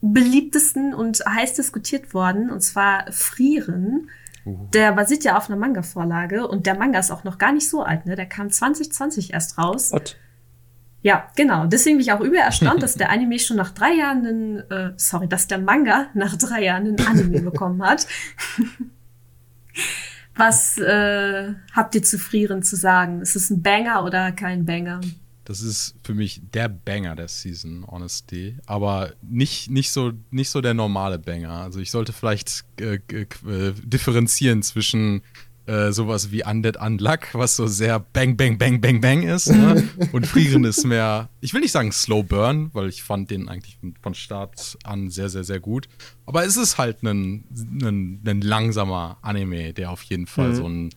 [0.00, 4.10] beliebtesten und heiß diskutiert worden, und zwar Frieren.
[4.44, 4.68] Uh.
[4.74, 7.84] Der basiert ja auf einer Manga-Vorlage und der Manga ist auch noch gar nicht so
[7.84, 8.16] alt, ne?
[8.16, 9.92] Der kam 2020 erst raus.
[9.92, 10.16] What?
[11.02, 11.66] Ja, genau.
[11.66, 14.92] Deswegen bin ich auch übel erstaunt, dass der Anime schon nach drei Jahren einen, äh,
[14.96, 18.06] sorry, dass der Manga nach drei Jahren einen Anime bekommen hat.
[20.34, 23.20] Was äh, habt ihr zu Frieren zu sagen?
[23.20, 25.00] Ist es ein Banger oder kein Banger?
[25.44, 28.56] Das ist für mich der Banger der Season, honestly.
[28.66, 31.50] Aber nicht, nicht, so, nicht so der normale Banger.
[31.50, 35.22] Also ich sollte vielleicht äh, äh, differenzieren zwischen
[35.66, 39.48] äh, sowas wie Undead Unluck, was so sehr Bang, Bang, Bang, Bang, Bang ist.
[39.48, 39.88] Ne?
[40.12, 43.78] Und Frieren ist mehr, ich will nicht sagen Slow Burn, weil ich fand den eigentlich
[44.00, 45.88] von Start an sehr, sehr, sehr gut.
[46.26, 47.44] Aber es ist halt ein,
[47.82, 50.54] ein, ein langsamer Anime, der auf jeden Fall mhm.
[50.54, 50.90] so ein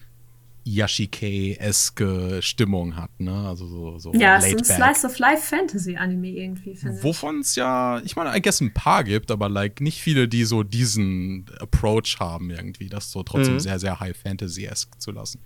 [0.66, 3.48] Yashike-eske Stimmung hat, ne?
[3.48, 7.04] Also so, so Ja, es ist ein Slice of Life Fantasy Anime irgendwie, finde ich.
[7.04, 10.44] Wovon es ja, ich meine, I guess ein paar gibt, aber like nicht viele, die
[10.44, 13.60] so diesen Approach haben irgendwie, das so trotzdem mhm.
[13.60, 15.40] sehr, sehr High Fantasy-esk zu lassen.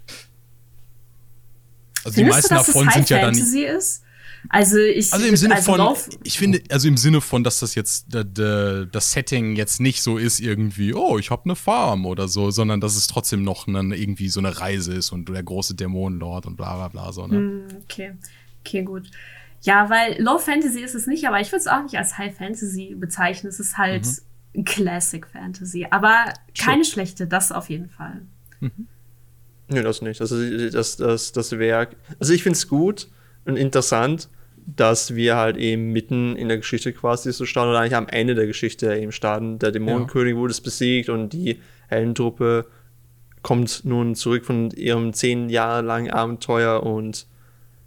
[2.06, 3.36] Also Findest die meisten du, dass davon es High sind ja dann.
[3.36, 4.04] Fantasy ist?
[4.48, 7.76] Also ich also im Sinne also von ich finde also im Sinne von dass das
[7.76, 12.50] jetzt das Setting jetzt nicht so ist irgendwie oh ich habe eine Farm oder so
[12.50, 16.46] sondern dass es trotzdem noch eine, irgendwie so eine Reise ist und der große Dämonenlord
[16.46, 18.14] und bla bla bla so ne hm, okay
[18.62, 19.12] okay gut
[19.62, 22.36] ja weil Low Fantasy ist es nicht aber ich würde es auch nicht als High
[22.36, 24.08] Fantasy bezeichnen es ist halt
[24.54, 24.64] mhm.
[24.64, 26.94] Classic Fantasy aber keine sure.
[26.94, 28.22] schlechte das auf jeden Fall
[28.62, 28.88] mhm.
[29.70, 30.20] Nee, das nicht.
[30.20, 30.36] Also
[30.72, 31.96] das, das, das Werk.
[32.20, 33.08] Also ich finde es gut,
[33.46, 34.30] und interessant,
[34.76, 38.36] dass wir halt eben mitten in der Geschichte quasi so starten oder eigentlich am Ende
[38.36, 39.58] der Geschichte eben starten.
[39.60, 40.40] Der Dämonenkönig ja.
[40.40, 42.68] wurde besiegt und die Heldentruppe
[43.42, 47.26] kommt nun zurück von ihrem zehn Jahre langen Abenteuer und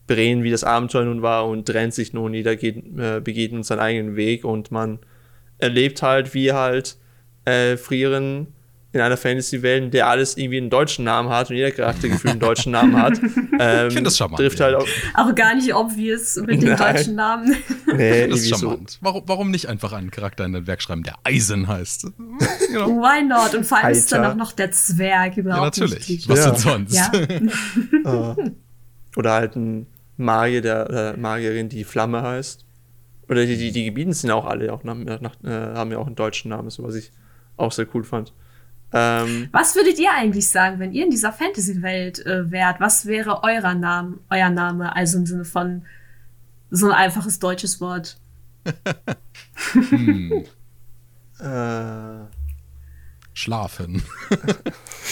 [0.06, 2.34] bereden, wie das Abenteuer nun war und trennt sich nun.
[2.34, 4.98] Jeder geht, äh, begeht nun seinen eigenen Weg und man
[5.58, 6.96] erlebt halt, wie halt
[7.44, 8.48] äh, Frieren
[8.92, 12.40] in einer Fantasy-Welt, der alles irgendwie einen deutschen Namen hat und jeder Charakter gefühlt einen
[12.40, 13.20] deutschen Namen hat.
[13.58, 14.40] Ähm, ich finde das charmant.
[14.40, 17.54] Trifft halt auch, auch gar nicht obvious mit den deutschen Namen.
[17.94, 18.90] Nee, das ist charmant.
[18.90, 18.98] So.
[19.02, 22.06] Warum, warum nicht einfach einen Charakter in den Werk schreiben, der Eisen heißt?
[22.72, 22.86] Genau.
[23.02, 23.54] Why not?
[23.54, 23.98] Und vor allem Alter.
[23.98, 26.26] ist dann auch noch der Zwerg überhaupt Ja, natürlich.
[26.28, 26.50] Was ja.
[26.50, 26.94] denn sonst?
[26.94, 27.10] Ja.
[28.06, 28.34] uh,
[29.16, 32.64] oder halt ein Magier, der äh, Magierin, die Flamme heißt.
[33.28, 36.06] Oder die, die, die Gebieten sind auch alle auch nach, nach, äh, haben ja auch
[36.06, 37.12] einen deutschen Namen, so was ich
[37.56, 38.32] auch sehr cool fand.
[38.92, 42.80] Ähm, was würdet ihr eigentlich sagen, wenn ihr in dieser Fantasy-Welt äh, wärt?
[42.80, 44.94] Was wäre euer Name, euer Name?
[44.94, 45.82] Also im Sinne von
[46.70, 48.18] so ein einfaches deutsches Wort.
[49.72, 50.44] hm.
[51.40, 52.26] äh.
[53.34, 54.02] Schlafen.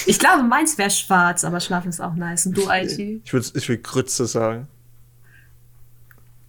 [0.07, 2.47] ich glaube, meins wäre schwarz, aber schlafen ist auch nice.
[2.47, 2.99] Und du, IT?
[3.25, 4.69] Ich würde ich würd Grütze sagen.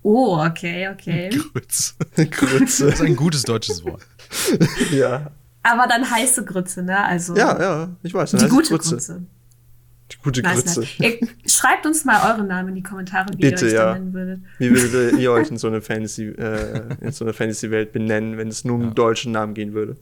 [0.03, 1.29] Oh, okay, okay.
[1.29, 1.93] Grütze.
[2.15, 2.85] Grütze.
[2.87, 4.01] Das ist ein gutes deutsches Wort.
[4.91, 5.31] ja.
[5.63, 7.03] Aber dann heiße Grütze, ne?
[7.03, 8.31] Also ja, ja, ich weiß.
[8.31, 8.89] Die gute Grütze.
[8.91, 9.21] Grütze.
[10.11, 10.79] Die gute nice, Grütze.
[10.79, 10.99] Nice.
[10.99, 13.93] Ihr, schreibt uns mal eure Namen in die Kommentare, wie Bitte, ihr euch ja.
[13.93, 14.39] nennen würdet.
[14.57, 18.47] Wie würdet ihr euch in so eine Fantasy, äh, in so einer Fantasy-Welt benennen, wenn
[18.47, 18.89] es nur um ja.
[18.89, 19.95] deutschen Namen gehen würde?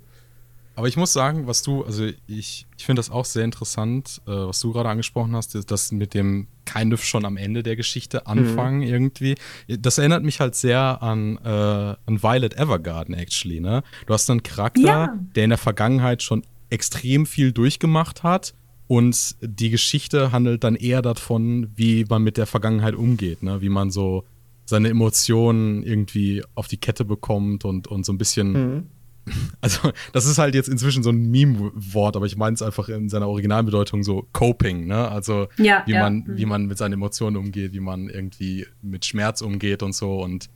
[0.80, 4.32] Aber ich muss sagen, was du, also ich, ich finde das auch sehr interessant, äh,
[4.32, 8.28] was du gerade angesprochen hast, das mit dem kind of schon am Ende der Geschichte
[8.28, 8.88] anfangen mhm.
[8.88, 9.36] irgendwie.
[9.68, 13.84] Das erinnert mich halt sehr an, äh, an Violet Evergarden, actually, ne?
[14.08, 15.20] Du hast einen Charakter, ja.
[15.36, 18.54] der in der Vergangenheit schon extrem viel durchgemacht hat
[18.88, 23.60] und die Geschichte handelt dann eher davon, wie man mit der Vergangenheit umgeht, ne?
[23.60, 24.24] Wie man so
[24.64, 28.52] seine Emotionen irgendwie auf die Kette bekommt und, und so ein bisschen.
[28.54, 28.84] Mhm
[29.62, 33.10] also das ist halt jetzt inzwischen so ein Meme-Wort, aber ich meine es einfach in
[33.10, 35.08] seiner Originalbedeutung so Coping, ne?
[35.10, 36.02] Also ja, wie ja.
[36.02, 36.38] man, Mhm.
[36.38, 40.22] wie man mit seinen Emotionen umgeht, wie man irgendwie mit Schmerz umgeht und so.
[40.22, 40.50] Und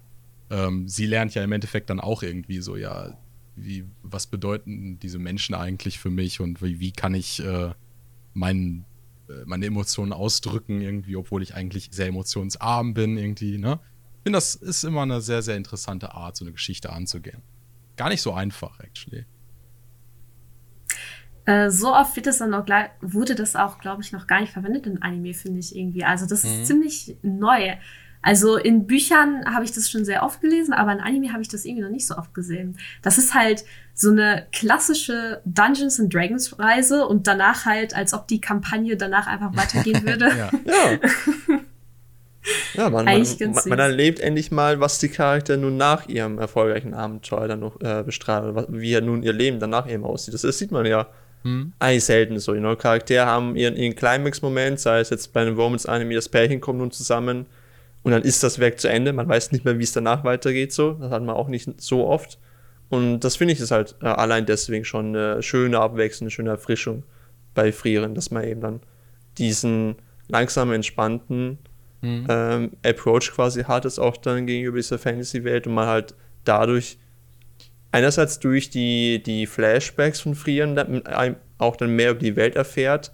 [0.49, 3.17] ähm, sie lernt ja im Endeffekt dann auch irgendwie so, ja,
[3.55, 7.71] wie, was bedeuten diese Menschen eigentlich für mich und wie, wie kann ich äh,
[8.33, 8.85] mein,
[9.29, 13.79] äh, meine Emotionen ausdrücken, irgendwie, obwohl ich eigentlich sehr emotionsarm bin, irgendwie, ne?
[14.17, 17.41] Ich finde, das ist immer eine sehr, sehr interessante Art, so eine Geschichte anzugehen.
[17.95, 19.25] Gar nicht so einfach, actually.
[21.45, 24.39] Äh, so oft wird das dann auch gleich, wurde das auch, glaube ich, noch gar
[24.39, 26.05] nicht verwendet in Anime, finde ich irgendwie.
[26.05, 26.65] Also das ist Mhm.
[26.65, 27.75] ziemlich neu.
[28.21, 31.49] Also in Büchern habe ich das schon sehr oft gelesen, aber in Anime habe ich
[31.49, 32.77] das irgendwie noch nicht so oft gesehen.
[33.01, 38.29] Das ist halt so eine klassische Dungeons and Dragons Reise und danach halt, als ob
[38.29, 40.29] die Kampagne danach einfach weitergehen würde.
[40.29, 40.49] Ja.
[40.65, 40.99] Ja.
[42.73, 43.69] Ja, man, man, Eigentlich ganz man, süß.
[43.69, 48.03] man erlebt endlich mal, was die Charaktere nun nach ihrem erfolgreichen Abenteuer dann noch äh,
[48.03, 50.33] bestrahlen, wie ja nun ihr Leben danach eben aussieht.
[50.33, 51.07] Das, das sieht man ja
[51.43, 51.73] Hm?
[51.79, 52.53] eigentlich selten so.
[52.53, 52.75] You know?
[52.75, 56.91] Charaktere haben ihren, ihren Climax-Moment, sei es jetzt bei einem Romance-Anime, das Pärchen kommt nun
[56.91, 57.45] zusammen
[58.01, 59.13] und dann ist das Werk zu Ende.
[59.13, 60.73] Man weiß nicht mehr, wie es danach weitergeht.
[60.73, 60.93] So.
[60.93, 62.39] Das hat man auch nicht so oft.
[62.89, 66.49] Und das finde ich ist halt äh, allein deswegen schon eine schöne Abwechslung, eine schöne
[66.51, 67.03] Erfrischung
[67.53, 68.79] bei Frieren, dass man eben dann
[69.37, 69.95] diesen
[70.27, 71.57] langsam entspannten
[72.03, 72.27] Hm.
[72.29, 76.97] ähm, Approach quasi hat, es auch dann gegenüber dieser Fantasy-Welt und man halt dadurch
[77.93, 81.03] einerseits durch die, die Flashbacks von Frieren dann
[81.57, 83.13] auch dann mehr über die Welt erfährt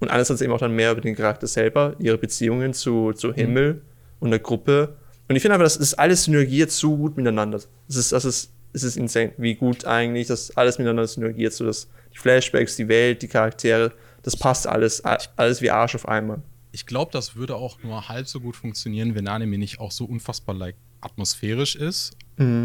[0.00, 3.82] und einerseits eben auch dann mehr über den Charakter selber, ihre Beziehungen zu, zu Himmel
[4.20, 4.96] und der Gruppe.
[5.28, 7.60] Und ich finde aber, das ist alles synergiert so gut miteinander.
[7.88, 11.66] Es ist, das ist, es ist insane, wie gut eigentlich das alles miteinander synergiert, so
[11.66, 13.92] dass die Flashbacks, die Welt, die Charaktere,
[14.22, 16.40] das passt alles, alles wie Arsch auf einmal.
[16.78, 20.04] Ich glaube, das würde auch nur halb so gut funktionieren, wenn Anime nicht auch so
[20.04, 22.16] unfassbar like, atmosphärisch ist.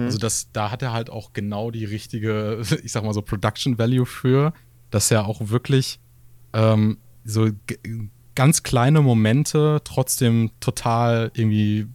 [0.05, 3.79] Also das, da hat er halt auch genau die richtige, ich sag mal so, Production
[3.79, 4.53] Value für,
[4.91, 5.99] dass er auch wirklich
[6.53, 7.49] ähm, so
[8.35, 11.87] ganz kleine Momente trotzdem total irgendwie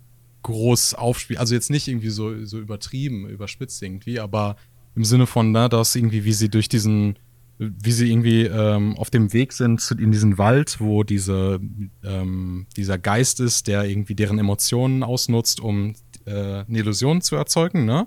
[0.43, 1.39] groß aufspielt.
[1.39, 4.57] Also jetzt nicht irgendwie so, so übertrieben, überspitzt irgendwie, aber
[4.97, 7.17] im Sinne von, ne, dass irgendwie, wie sie durch diesen,
[7.59, 11.59] wie sie irgendwie ähm, auf dem Weg sind zu, in diesen Wald, wo diese,
[12.05, 15.94] ähm, dieser Geist ist, der irgendwie deren Emotionen ausnutzt, um
[16.25, 18.07] äh, eine Illusion zu erzeugen, ne?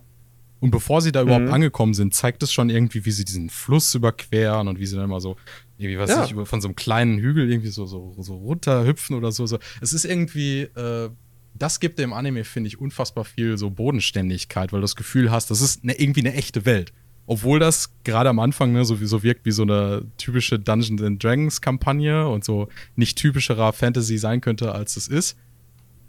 [0.62, 1.54] Und bevor sie da überhaupt Mhm.
[1.54, 5.10] angekommen sind, zeigt es schon irgendwie, wie sie diesen Fluss überqueren und wie sie dann
[5.10, 5.36] mal so,
[5.80, 6.24] irgendwie, was Ja.
[6.24, 9.48] ich, von so einem kleinen Hügel irgendwie so, so, so runterhüpfen oder so.
[9.48, 9.58] so.
[9.82, 11.10] Es ist irgendwie, äh,
[11.56, 15.50] das gibt dem Anime, finde ich, unfassbar viel so Bodenständigkeit, weil du das Gefühl hast,
[15.50, 16.94] das ist eine, irgendwie eine echte Welt.
[17.28, 21.02] Obwohl das gerade am Anfang ne, so, wie- so wirkt wie so eine typische Dungeons
[21.02, 25.38] and Dragons Kampagne und so nicht typischerer Fantasy sein könnte, als es ist,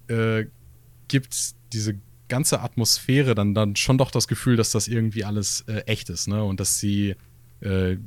[0.09, 0.47] äh,
[1.09, 1.37] gibt
[1.73, 1.95] diese
[2.29, 6.29] ganze Atmosphäre dann, dann schon doch das Gefühl, dass das irgendwie alles äh, echt ist,
[6.29, 6.43] ne?
[6.43, 7.15] Und dass sie,
[7.61, 7.99] äh,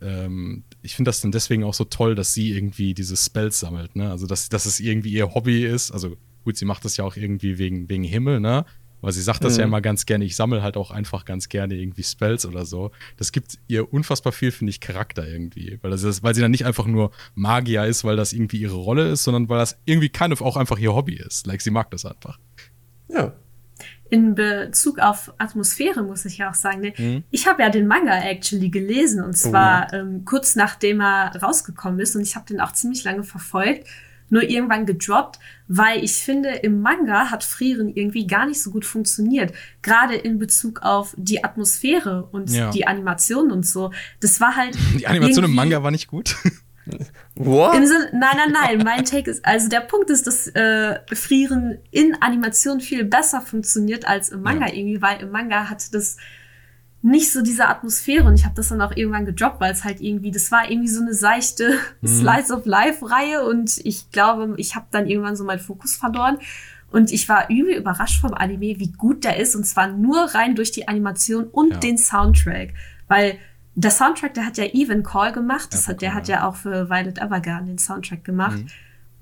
[0.00, 3.94] ähm, ich finde das dann deswegen auch so toll, dass sie irgendwie diese Spells sammelt,
[3.94, 4.10] ne?
[4.10, 5.90] Also, dass, dass es irgendwie ihr Hobby ist.
[5.90, 8.64] Also, gut, sie macht das ja auch irgendwie wegen, wegen Himmel, ne?
[9.00, 9.70] Aber sie sagt das ja Mhm.
[9.70, 12.90] immer ganz gerne, ich sammle halt auch einfach ganz gerne irgendwie Spells oder so.
[13.16, 15.78] Das gibt ihr unfassbar viel, finde ich, Charakter irgendwie.
[15.82, 18.76] Weil, das ist, weil sie dann nicht einfach nur Magier ist, weil das irgendwie ihre
[18.76, 21.46] Rolle ist, sondern weil das irgendwie kind of auch einfach ihr Hobby ist.
[21.46, 22.38] Like, sie mag das einfach.
[23.08, 23.32] Ja.
[24.10, 26.94] In Bezug auf Atmosphäre muss ich ja auch sagen, ne?
[26.96, 27.24] Mhm.
[27.30, 32.16] ich habe ja den Manga actually gelesen und zwar ähm, kurz nachdem er rausgekommen ist
[32.16, 33.86] und ich habe den auch ziemlich lange verfolgt,
[34.30, 35.38] nur irgendwann gedroppt,
[35.68, 39.52] weil ich finde, im Manga hat Frieren irgendwie gar nicht so gut funktioniert.
[39.82, 42.70] Gerade in Bezug auf die Atmosphäre und Ja.
[42.70, 43.92] die Animation und so.
[44.20, 44.76] Das war halt.
[44.98, 46.36] Die Animation im Manga war nicht gut.
[47.34, 47.74] What?
[47.86, 48.78] Sinne, nein, nein, nein.
[48.78, 54.06] Mein Take ist, also der Punkt ist, dass äh, Frieren in Animation viel besser funktioniert
[54.08, 54.72] als im Manga Ja.
[54.74, 56.16] irgendwie, weil im Manga hat das
[57.00, 60.00] nicht so diese Atmosphäre und ich habe das dann auch irgendwann gedroppt, weil es halt
[60.00, 62.06] irgendwie, das war irgendwie so eine seichte Mhm.
[62.08, 66.38] Slice of Life Reihe und ich glaube, ich habe dann irgendwann so meinen Fokus verloren
[66.90, 70.56] und ich war übel überrascht vom Anime, wie gut der ist und zwar nur rein
[70.56, 71.78] durch die Animation und Ja.
[71.80, 72.70] den Soundtrack,
[73.06, 73.38] weil
[73.76, 76.56] der Soundtrack, der hat ja Even Call gemacht, das hat, der Call, hat ja auch
[76.56, 78.58] für Violet Evergarden den Soundtrack gemacht.
[78.58, 78.66] Mhm.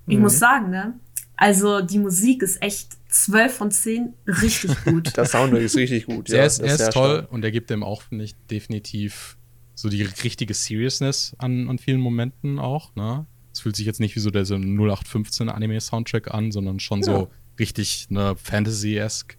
[0.07, 0.23] Ich Mhm.
[0.23, 0.95] muss sagen, ne?
[1.37, 5.17] Also die Musik ist echt 12 von 10 richtig gut.
[5.17, 6.31] Der Soundtrack ist richtig gut.
[6.31, 7.33] er ist, das er ist toll stark.
[7.33, 9.37] und er gibt dem auch, finde ich, definitiv
[9.75, 12.95] so die richtige Seriousness an, an vielen Momenten auch.
[12.97, 13.27] Ne?
[13.53, 17.05] Es fühlt sich jetzt nicht wie so der so 0815 Anime-Soundtrack an, sondern schon Ja.
[17.05, 19.37] so richtig ne, Fantasy-esque.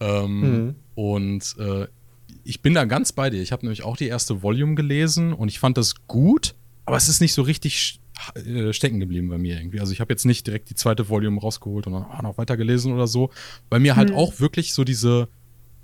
[0.00, 0.74] Ähm, Mhm.
[0.94, 1.86] Und äh,
[2.44, 3.42] ich bin da ganz bei dir.
[3.42, 6.54] Ich habe nämlich auch die erste Volume gelesen und ich fand das gut,
[6.86, 8.00] aber es ist nicht so richtig
[8.34, 9.80] äh, stecken geblieben bei mir irgendwie.
[9.80, 12.56] Also ich habe jetzt nicht direkt die zweite Volume rausgeholt und dann ah, noch weiter
[12.56, 13.30] gelesen oder so,
[13.68, 14.16] weil mir halt Hm.
[14.16, 15.28] auch wirklich so diese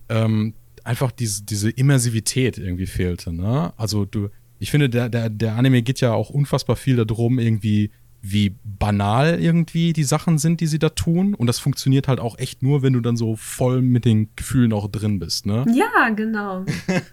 [0.08, 3.72] ähm, einfach diese, diese Immersivität irgendwie fehlte, ne?
[3.76, 7.90] Also du, ich finde, der, der, der Anime geht ja auch unfassbar viel darum, irgendwie,
[8.30, 11.34] wie banal irgendwie die Sachen sind, die sie da tun.
[11.34, 14.72] Und das funktioniert halt auch echt nur, wenn du dann so voll mit den Gefühlen
[14.72, 15.64] auch drin bist, ne?
[15.72, 16.64] Ja, genau.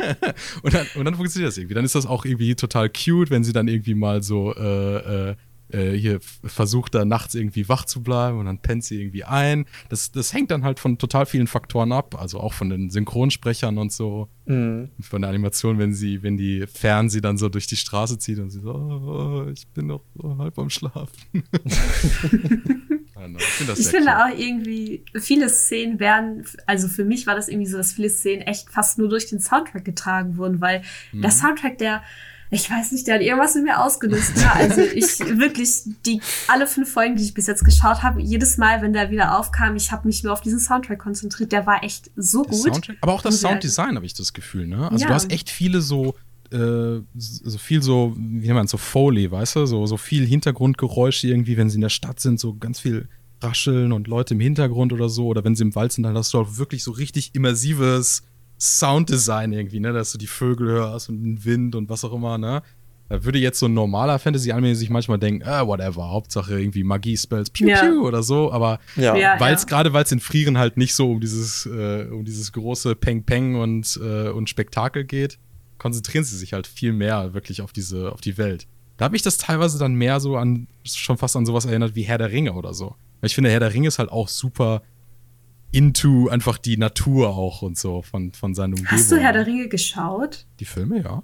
[0.64, 1.76] und, dann, und dann funktioniert das irgendwie.
[1.76, 5.36] Dann ist das auch irgendwie total cute, wenn sie dann irgendwie mal so äh, äh,
[5.74, 9.66] äh, hier versucht da nachts irgendwie wach zu bleiben und dann pennt sie irgendwie ein.
[9.90, 13.78] Das, das hängt dann halt von total vielen Faktoren ab, also auch von den Synchronsprechern
[13.78, 14.30] und so.
[14.46, 14.90] Mhm.
[15.02, 18.40] Von der Animation, wenn sie, wenn die Fern sie dann so durch die Straße zieht
[18.40, 21.12] und sie so, oh, ich bin noch so halb am Schlafen.
[23.38, 27.70] ich finde, ich finde auch irgendwie, viele Szenen werden, also für mich war das irgendwie
[27.70, 31.22] so, dass viele Szenen echt fast nur durch den Soundtrack getragen wurden, weil mhm.
[31.22, 32.04] der Soundtrack, der
[32.54, 34.34] ich weiß nicht, der hat irgendwas in mir ausgelöst.
[34.38, 38.58] Ja, also ich wirklich, die alle fünf Folgen, die ich bis jetzt geschaut habe, jedes
[38.58, 41.52] Mal, wenn der wieder aufkam, ich habe mich nur auf diesen Soundtrack konzentriert.
[41.52, 42.96] Der war echt so gut.
[43.02, 44.90] Aber auch das Sounddesign habe ich das Gefühl, ne?
[44.90, 45.08] Also ja.
[45.08, 46.16] du hast echt viele so
[46.52, 51.28] äh, so viel so, wie nennt man so Foley, weißt du, so, so viel Hintergrundgeräusche
[51.28, 53.08] irgendwie, wenn sie in der Stadt sind, so ganz viel
[53.42, 56.34] Rascheln und Leute im Hintergrund oder so, oder wenn sie im Wald sind, dann hast
[56.34, 58.22] du auch wirklich so richtig immersives
[58.64, 62.38] Sounddesign irgendwie, ne, dass du die Vögel hörst und den Wind und was auch immer,
[62.38, 62.62] ne.
[63.10, 67.50] Da würde jetzt so ein normaler Fantasy-Anime sich manchmal denken, ah, whatever, Hauptsache irgendwie Magie-Spells,
[67.50, 67.82] piu, ja.
[67.82, 69.16] piu oder so, aber ja.
[69.16, 72.24] ja weil es gerade, weil es in Frieren halt nicht so um dieses, äh, um
[72.24, 75.38] dieses große Peng-Peng und, äh, und Spektakel geht,
[75.78, 78.68] konzentrieren sie sich halt viel mehr wirklich auf diese, auf die Welt.
[78.96, 82.04] Da hat mich das teilweise dann mehr so an, schon fast an sowas erinnert wie
[82.04, 82.96] Herr der Ringe oder so.
[83.20, 84.82] Weil ich finde, Herr der Ringe ist halt auch super
[85.74, 88.92] into einfach die Natur auch und so von, von seiner Umgebung.
[88.92, 90.46] Hast du Herr der Ringe geschaut?
[90.60, 91.24] Die Filme, ja.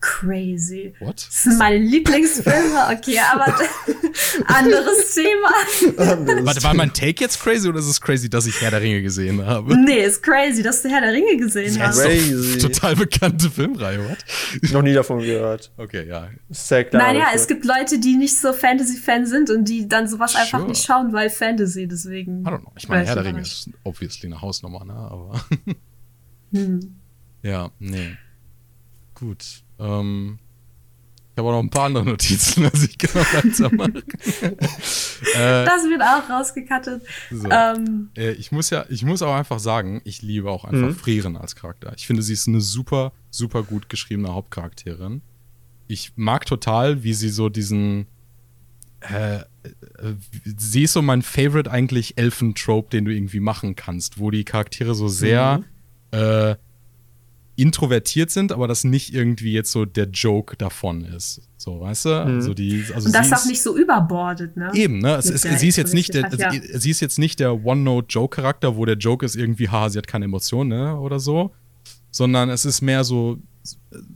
[0.00, 0.94] Crazy.
[1.00, 1.16] What?
[1.16, 2.78] Das sind meine Lieblingsfilme.
[2.98, 3.46] Okay, aber
[4.46, 6.12] anderes Thema.
[6.12, 8.80] Anderes Warte, war mein Take jetzt crazy oder ist es crazy, dass ich Herr der
[8.80, 9.76] Ringe gesehen habe?
[9.76, 12.00] Nee, ist crazy, dass du Herr der Ringe gesehen hast.
[12.00, 12.58] Crazy.
[12.58, 14.18] Total bekannte Filmreihe, what?
[14.72, 15.72] Noch nie davon gehört.
[15.76, 16.28] Okay, ja.
[16.50, 17.12] Sehr klar.
[17.12, 20.44] Naja, es gibt Leute, die nicht so Fantasy-Fan sind und die dann sowas sure.
[20.44, 22.42] einfach nicht schauen, weil Fantasy, deswegen.
[22.42, 22.72] I don't know.
[22.76, 24.94] Ich meine, Herr der Ringe ist obviously eine Hausnummer, ne?
[24.94, 25.40] Aber.
[26.52, 26.94] hm.
[27.42, 28.16] Ja, nee.
[29.14, 29.62] Gut.
[29.78, 30.38] Ähm,
[31.38, 34.02] ich habe auch noch ein paar andere Notizen, als ich genau weitermache.
[34.42, 37.02] äh, das wird auch rausgekattet.
[37.30, 37.48] So.
[37.48, 40.96] Ähm, äh, ich muss ja, ich muss auch einfach sagen, ich liebe auch einfach mhm.
[40.96, 41.92] Frieren als Charakter.
[41.96, 45.22] Ich finde, sie ist eine super, super gut geschriebene Hauptcharakterin.
[45.86, 48.08] Ich mag total, wie sie so diesen
[49.00, 49.42] äh, äh
[50.44, 54.96] sie ist so mein Favorite eigentlich Elfen-Trope, den du irgendwie machen kannst, wo die Charaktere
[54.96, 56.18] so sehr mhm.
[56.18, 56.56] äh,
[57.58, 61.42] introvertiert sind, aber das nicht irgendwie jetzt so der Joke davon ist.
[61.56, 62.08] So, weißt du?
[62.10, 62.14] Mhm.
[62.36, 64.70] Also die, also Und das auch nicht so überbordet, ne?
[64.74, 65.16] Eben, ne?
[65.16, 66.52] Es ist, sie, ist jetzt nicht der, ja.
[66.52, 70.26] sie ist jetzt nicht der One-Note-Joke-Charakter, wo der Joke ist irgendwie, haha, sie hat keine
[70.26, 70.96] Emotionen, ne?
[71.00, 71.50] Oder so.
[72.12, 73.38] Sondern es ist mehr so,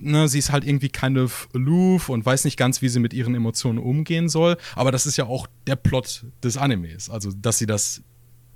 [0.00, 3.12] ne, sie ist halt irgendwie kind of aloof und weiß nicht ganz, wie sie mit
[3.12, 4.57] ihren Emotionen umgehen soll.
[4.76, 7.11] Aber das ist ja auch der Plot des Animes.
[7.11, 8.02] Also, dass sie das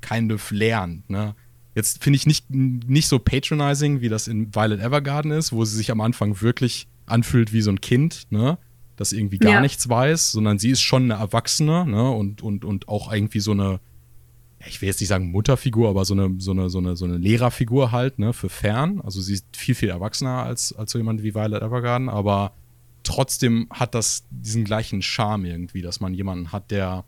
[0.01, 1.35] kind of lernt, ne?
[1.77, 5.77] Jetzt finde ich nicht, nicht so patronizing, wie das in Violet Evergarden ist, wo sie
[5.77, 8.57] sich am Anfang wirklich anfühlt wie so ein Kind, ne?
[8.97, 9.61] Das irgendwie gar ja.
[9.61, 12.11] nichts weiß, sondern sie ist schon eine Erwachsene, ne?
[12.11, 13.81] Und, und, und auch irgendwie so eine,
[14.67, 17.19] ich will jetzt nicht sagen Mutterfigur, aber so eine, so eine, so eine, so eine
[17.19, 19.03] Lehrerfigur halt, ne, für Fern.
[19.03, 22.55] Also sie ist viel, viel erwachsener als, als so jemand wie Violet Evergarden, aber
[23.03, 27.05] trotzdem hat das diesen gleichen Charme irgendwie, dass man jemanden hat, der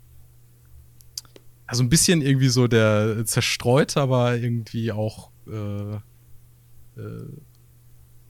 [1.69, 7.29] also ein bisschen irgendwie so der zerstreut, aber irgendwie auch äh, äh,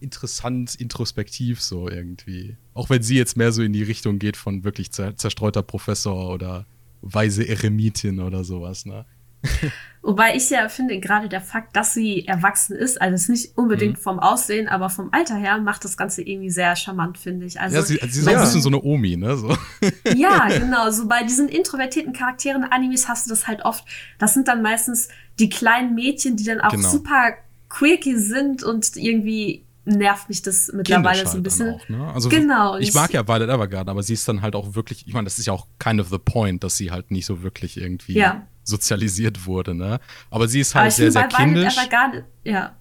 [0.01, 2.57] interessant, introspektiv so irgendwie.
[2.74, 6.66] Auch wenn sie jetzt mehr so in die Richtung geht von wirklich zerstreuter Professor oder
[7.01, 9.07] weise Eremitin oder sowas, ne?
[10.08, 13.98] Wobei ich ja finde, gerade der Fakt, dass sie erwachsen ist, also es nicht unbedingt
[13.98, 14.00] mhm.
[14.00, 17.60] vom Aussehen, aber vom Alter her, macht das Ganze irgendwie sehr charmant, finde ich.
[17.60, 19.36] Also, ja, sie, sie ist auch ein bisschen so eine Omi, ne?
[19.36, 19.54] So.
[20.16, 20.90] Ja, genau.
[20.92, 23.84] So bei diesen introvertierten Charakteren Animes hast du das halt oft.
[24.18, 26.88] Das sind dann meistens die kleinen Mädchen, die dann auch genau.
[26.88, 27.34] super
[27.68, 31.74] quirky sind und irgendwie nervt mich das mittlerweile so ein bisschen.
[31.74, 32.12] Auch, ne?
[32.14, 32.78] Also genau.
[32.78, 35.24] Ich, ich mag ja Violet Evergarden, aber sie ist dann halt auch wirklich, ich meine,
[35.24, 38.14] das ist ja auch kind of the point, dass sie halt nicht so wirklich irgendwie
[38.14, 40.00] ja sozialisiert wurde, ne?
[40.30, 41.74] Aber sie ist halt sehr, sehr kindisch.
[41.90, 42.76] Gar nicht, ja.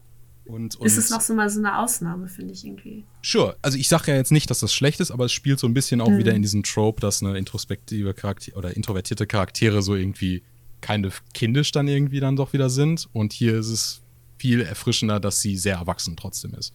[0.46, 3.04] Und, und ist es noch so mal so eine Ausnahme, finde ich irgendwie.
[3.22, 3.58] Sure.
[3.62, 5.74] Also ich sage ja jetzt nicht, dass das schlecht ist, aber es spielt so ein
[5.74, 6.20] bisschen auch mhm.
[6.20, 10.44] wieder in diesen Trope, dass eine introspektive Charakter oder introvertierte Charaktere so irgendwie
[10.80, 13.10] keine kindisch dann irgendwie dann doch wieder sind.
[13.12, 14.02] Und hier ist es
[14.38, 16.74] viel erfrischender, dass sie sehr erwachsen trotzdem ist.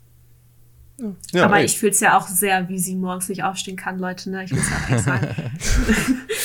[1.33, 1.65] Ja, aber ey.
[1.65, 4.31] ich fühle es ja auch sehr, wie sie morgens nicht aufstehen kann, Leute.
[4.31, 4.45] Ne?
[4.45, 5.29] Ich muss ja auch sagen.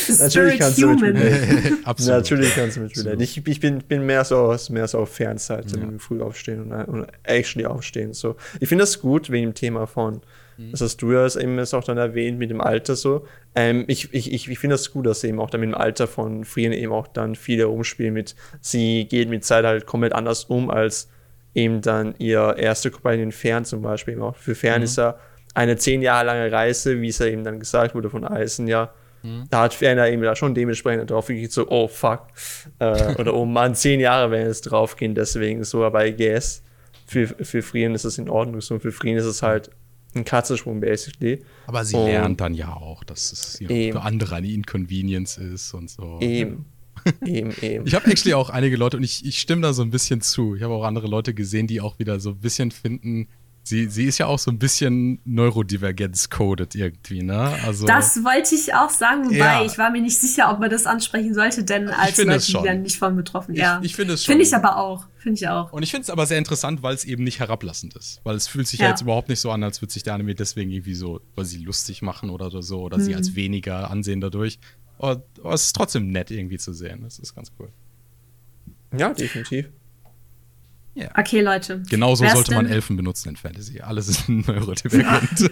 [0.09, 1.15] Natürlich kannst du mit.
[1.85, 2.17] Absolut.
[2.21, 3.21] Natürlich kannst du mit relaten.
[3.21, 5.79] Ich, ich bin, bin mehr so mehr so auf Fernzeit, Ja.
[5.99, 8.13] früh aufstehen und, und actually aufstehen.
[8.13, 8.35] So.
[8.59, 10.21] Ich finde das gut wegen dem Thema von,
[10.59, 10.71] Mhm.
[10.71, 13.27] das hast du ja eben auch dann erwähnt mit dem Alter so.
[13.53, 16.07] Ähm, ich ich, ich, ich finde das gut, dass eben auch dann mit dem Alter
[16.07, 20.45] von Frieren eben auch dann viele umspielen mit, sie geht mit Zeit halt komplett anders
[20.45, 21.09] um als
[21.53, 24.13] eben dann ihr erste Companion Fern zum Beispiel.
[24.15, 24.85] Eben auch für Fern Mhm.
[24.85, 25.19] ist ja
[25.53, 28.91] eine zehn Jahre lange Reise, wie es ja eben dann gesagt wurde von Eisen, ja.
[29.23, 29.45] Mhm.
[29.49, 32.27] Da hat Fern ja eben da schon dementsprechend drauf gekriegt, so, oh fuck.
[32.79, 36.63] Äh, oder oh Mann, zehn Jahre werden es draufgehen, deswegen so, aber I guess,
[37.05, 38.79] für, für Frieren ist es in Ordnung so.
[38.79, 39.69] Für Frieren ist es halt
[40.15, 41.43] ein Katzensprung, basically.
[41.65, 45.89] Aber sie Und- lernt dann ja auch, dass es für andere eine Inconvenience ist und
[45.89, 46.19] so.
[46.21, 46.65] Eben.
[47.25, 47.85] eben, eben.
[47.85, 50.55] Ich habe actually auch einige Leute und ich, ich stimme da so ein bisschen zu.
[50.55, 53.27] Ich habe auch andere Leute gesehen, die auch wieder so ein bisschen finden,
[53.67, 57.55] sie, sie ist ja auch so ein bisschen Neurodivergenz-coded irgendwie, ne?
[57.65, 59.65] Also Das wollte ich auch sagen, wobei Ja.
[59.65, 62.81] ich war mir nicht sicher, ob man das ansprechen sollte, denn als Leute, die dann
[62.83, 63.79] nicht von betroffen Ich- ja.
[63.83, 64.33] ich finde es schon.
[64.33, 65.07] Finde ich aber auch.
[65.17, 65.73] Finde ich auch.
[65.73, 68.21] und ich finde es aber sehr interessant, weil es eben nicht herablassend ist.
[68.23, 68.85] Weil es fühlt sich ja.
[68.85, 68.91] Ja.
[68.91, 71.57] jetzt überhaupt nicht so an, als würde sich der Anime deswegen irgendwie so, weil sie
[71.57, 73.17] lustig machen oder so, oder sie Mhm.
[73.17, 74.59] als weniger ansehen dadurch.
[74.99, 77.01] Aber, aber es ist trotzdem nett irgendwie zu sehen.
[77.03, 77.69] Das ist ganz cool.
[78.97, 79.69] ja, definitiv.
[81.15, 81.81] Okay, Leute.
[81.89, 83.81] Genauso Wer ist sollte man Elfen benutzen in Fantasy.
[83.81, 85.49] Alle sind neurodivergent.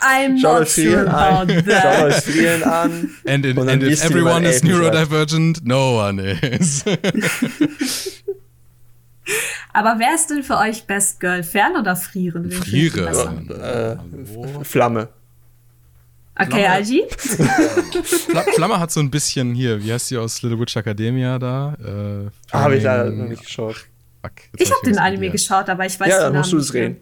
[0.00, 1.50] I'm Schaut not euch sure Frieren an.
[1.50, 3.10] about Schaut euch Frieren an.
[3.26, 6.84] And, in, and if everyone is neurodivergent, no one is.
[9.72, 11.42] Aber wer ist denn für euch Best Girl?
[11.44, 12.50] Fern oder Frieren?
[12.50, 13.06] Wen findet ihr Friere.
[13.46, 13.98] besser?
[14.60, 14.64] Äh?
[14.64, 15.08] Flamme.
[16.40, 17.06] Okay?
[18.02, 21.74] Fla Flamme hat so ein bisschen hier, wie heißt die aus Little Witch Academia da?
[21.74, 23.86] Äh, Habe ich leider Flaming- noch nicht geschaut.
[24.22, 25.32] Fuck, Ich habe den Anime wie heißt.
[25.48, 26.96] geschaut, aber ich weiß Ja, den dann musst du es nicht reden.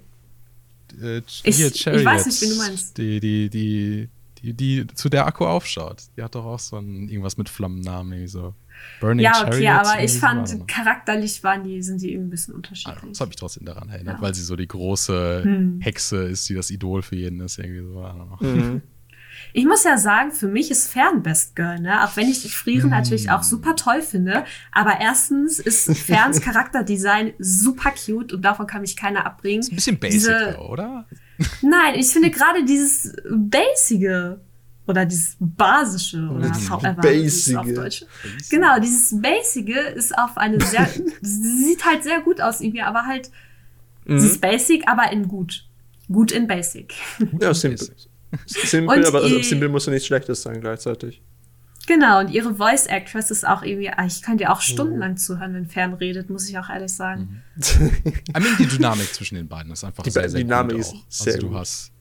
[1.03, 2.97] Äh, Ich- hier, ich weiß nicht, wen du meinst.
[2.99, 4.09] Die, die, die,
[4.43, 6.03] die, die zu der Akku aufschaut.
[6.16, 8.55] Die hat doch auch so ein, irgendwas mit Flammennamen, irgendwie so.
[9.01, 12.55] Burning Ja, okay, Chariots, aber ich fand, charakterlich waren die, sind die irgendwie ein bisschen
[12.55, 13.11] Ah, unterschiedlich.
[13.11, 14.22] Das habe ich trotzdem daran erinnert, Ja.
[14.22, 15.80] weil sie so die große Hm.
[15.80, 18.01] Hexe ist, die das Idol für jeden ist, irgendwie so.
[18.01, 18.49] I don't know.
[18.49, 18.82] Mhm.
[19.53, 22.05] Ich muss ja sagen, für mich ist Fern Best Girl, ne?
[22.05, 23.30] Auch wenn ich die Frieren natürlich Hm.
[23.34, 24.45] auch super toll finde.
[24.72, 29.61] Aber erstens ist Ferns Charakterdesign super cute und davon kann mich keiner abbringen.
[29.61, 31.07] Ist ein bisschen basic, Diese- oder?
[31.62, 34.41] Nein, ich finde gerade dieses Basige
[34.86, 37.74] oder dieses Basische oder however es auf Basige.
[37.74, 38.05] Deutsch.
[38.51, 40.89] Genau, dieses Basige ist auf eine sehr,
[41.20, 43.30] sieht halt sehr gut aus irgendwie, aber halt,
[44.07, 44.20] Mhm.
[44.20, 45.66] sie ist basic, aber in gut.
[46.11, 46.95] Gut in basic.
[47.41, 47.89] Ja, simpel.
[48.47, 51.22] Simpel, Und aber ihr- simpel muss ja nichts Schlechtes sein gleichzeitig.
[51.87, 54.53] Genau, und ihre Voice Actress ist auch irgendwie, ah, ich kann dir Mhm.
[54.53, 57.43] auch stundenlang zuhören, wenn Fern redet, muss ich auch ehrlich sagen.
[57.57, 60.93] I mean, die Dynamik zwischen den beiden ist einfach Die sehr, sehr Dynamik gut ist
[60.95, 61.05] auch.
[61.09, 61.57] sehr also du gut.
[61.59, 61.93] hast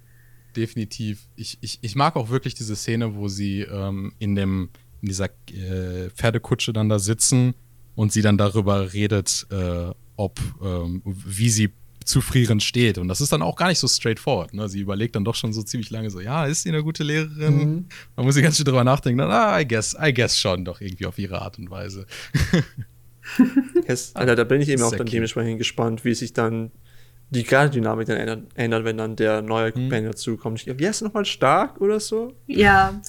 [0.55, 4.69] definitiv, ich, ich, ich mag auch wirklich diese Szene, wo sie ähm, in dem,
[5.01, 7.53] in dieser äh, Pferdekutsche dann da sitzen
[7.95, 11.71] und sie dann darüber redet, äh, ob, ähm, wie sie
[12.07, 12.97] zu Frieren steht.
[12.97, 14.53] Und das ist dann auch gar nicht so straightforward.
[14.53, 14.67] Ne?
[14.69, 17.57] Sie überlegt dann doch schon so ziemlich lange so, ja, ist sie eine gute Lehrerin?
[17.57, 17.85] Mhm.
[18.15, 19.19] Man muss sie ganz schön drüber nachdenken.
[19.19, 22.05] Dann, ah, I guess, I guess schon doch irgendwie auf ihre Art und Weise.
[23.87, 24.11] Yes.
[24.15, 25.13] Alter, da bin ich eben auch dann cute.
[25.13, 26.71] dementsprechend gespannt, wie sich dann
[27.29, 29.73] die gerade Dynamik dann ändert, ändert, wenn dann der neue Mhm.
[29.73, 30.65] Companion dazukommt.
[30.65, 32.33] Wie heißt nochmal stark oder so?
[32.45, 33.01] Ja,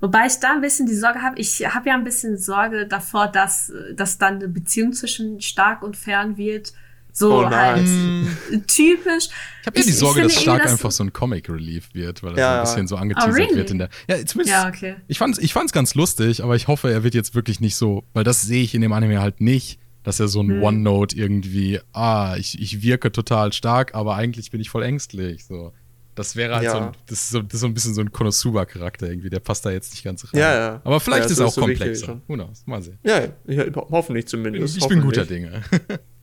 [0.00, 3.26] wobei ich da ein bisschen die Sorge habe, ich habe ja ein bisschen Sorge davor,
[3.26, 6.72] dass, dass dann eine Beziehung zwischen Stark und Fern wird.
[7.16, 7.52] So Oh nein.
[7.52, 8.66] halt Mm.
[8.66, 9.28] typisch.
[9.60, 12.38] Ich habe ja die Sorge, dass Stark einfach so ein Comic Relief wird, weil er
[12.38, 13.54] Ja, so ein bisschen so angeteasert Oh, really?
[13.56, 13.88] wird in der.
[14.08, 14.48] Ja, zumindest.
[14.48, 14.96] Ja, okay.
[15.06, 18.02] Ich fand's, ich fand's ganz lustig, aber ich hoffe, er wird jetzt wirklich nicht so,
[18.14, 20.62] weil das sehe ich in dem Anime halt nicht, dass er so ein Hm.
[20.64, 25.44] One-Note irgendwie, ah, ich, ich wirke total stark, aber eigentlich bin ich voll ängstlich.
[25.46, 25.72] So.
[26.16, 26.70] Das wäre halt Ja.
[26.72, 29.40] so, ein, das ist so, das ist so ein bisschen so ein Konosuba-Charakter irgendwie, der
[29.40, 30.40] passt da jetzt nicht ganz rein.
[30.40, 30.80] Ja, ja.
[30.84, 32.20] Aber vielleicht Ja, ist er ist auch komplexer.
[32.26, 32.62] Who knows?
[32.66, 32.98] Mal sehen.
[33.04, 34.76] Ja, ja, ho- hoffentlich zumindest.
[34.76, 35.50] Ich bin guter hoffentlich.
[35.50, 36.00] Dinge.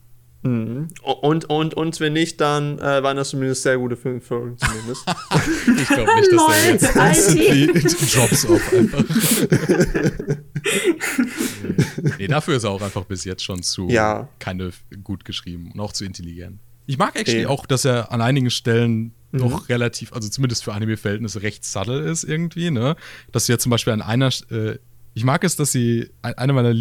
[0.43, 0.87] Mhm.
[1.03, 5.05] Und, und, und wenn nicht, dann äh, waren das zumindest sehr gute Fil- Folgen zumindest.
[5.81, 7.63] Ich glaube nicht, dass er Lol, jetzt Alti.
[7.65, 9.03] instantly Jobs auf einfach.
[12.17, 14.29] nee, dafür ist er auch einfach bis jetzt schon zu Ja.
[14.39, 14.71] keine
[15.03, 16.59] gut geschrieben und auch zu intelligent.
[16.87, 19.37] Ich mag actually auch, dass er an einigen Stellen Mhm.
[19.39, 22.97] doch relativ, also zumindest für Anime-Verhältnisse recht subtle ist irgendwie, ne?
[23.31, 24.77] Dass sie ja zum Beispiel an einer, äh,
[25.13, 26.73] ich mag es, dass sie, ein- eine meiner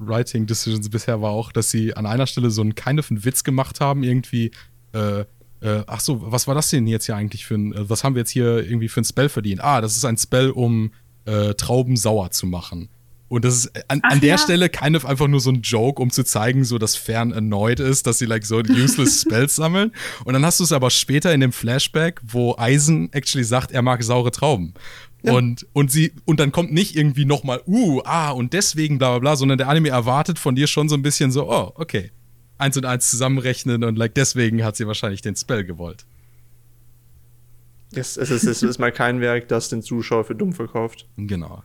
[0.00, 3.44] Lieblings-Writing-Decisions bisher war auch, dass sie an einer Stelle so einen kind of einen Witz
[3.44, 4.50] gemacht haben, irgendwie,
[4.92, 5.20] äh,
[5.60, 8.14] äh, ach so, was war das denn jetzt hier eigentlich für ein, äh, was haben
[8.14, 9.62] wir jetzt hier irgendwie für ein Spell verdient?
[9.62, 10.92] Ah, das ist ein Spell, um
[11.26, 12.88] äh, Trauben sauer zu machen.
[13.28, 14.38] Und das ist äh, an, Ach an der ja.
[14.38, 17.78] Stelle kind of einfach nur so ein Joke, um zu zeigen, so dass Fern annoyed
[17.78, 19.92] ist, dass sie like so useless Spells sammeln.
[20.24, 23.82] Und dann hast du es aber später in dem Flashback, wo Eisen actually sagt, er
[23.82, 24.74] mag saure Trauben.
[25.22, 25.32] Ja.
[25.32, 29.18] Und, und sie, und dann kommt nicht irgendwie nochmal, uh, ah, und deswegen bla bla
[29.18, 32.10] bla, sondern der Anime erwartet von dir schon so ein bisschen so, oh, okay.
[32.58, 36.04] Eins und eins zusammenrechnen und like deswegen hat sie wahrscheinlich den Spell gewollt.
[37.92, 41.06] Es, es, ist, es ist mal kein Werk, das den Zuschauer für dumm verkauft.
[41.16, 41.62] Genau.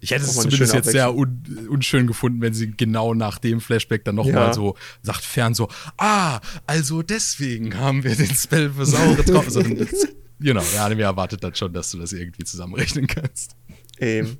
[0.00, 4.04] Ich hätte es zumindest jetzt sehr un unschön gefunden, wenn sie genau nach dem Flashback
[4.04, 4.54] dann nochmal ja.
[4.54, 9.88] so sagt fern so, ah, also deswegen haben wir den Spell für saure Trauben.
[10.40, 13.56] genau, der Anime erwartet dann schon, dass du das irgendwie zusammenrechnen kannst.
[13.98, 14.38] Eben.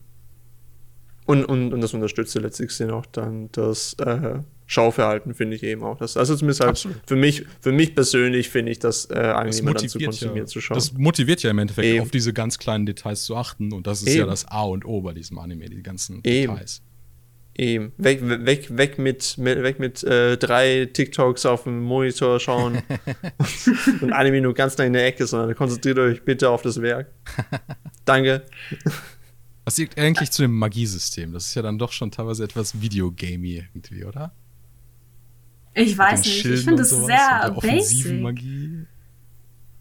[1.27, 5.99] Und, und, und das unterstützt letztlich auch dann das äh, Schauverhalten finde ich eben auch.
[5.99, 9.83] Das, also zumindest halt für mich, für mich persönlich finde ich das äh, angenehmer das
[9.83, 10.77] dann zu konsumieren, ja, zu schauen.
[10.77, 12.03] Das motiviert ja im Endeffekt eben.
[12.03, 14.21] auf diese ganz kleinen Details zu achten und das ist eben.
[14.21, 16.53] ja das A und O bei diesem Anime, die ganzen eben.
[16.53, 16.83] Details.
[17.57, 17.93] Eben.
[17.99, 22.83] Weg, weg, weg mit, weg mit äh, drei TikToks auf dem Monitor schauen
[24.01, 27.11] und Anime nur ganz nah in der Ecke, sondern konzentriert euch bitte auf das Werk.
[28.05, 28.47] Danke.
[29.65, 31.33] Was liegt eigentlich zu dem Magiesystem?
[31.33, 34.33] Das ist ja dann doch schon teilweise etwas Videogamey irgendwie, oder?
[35.75, 36.45] Ich weiß nicht.
[36.45, 38.25] Ich finde es sehr basic.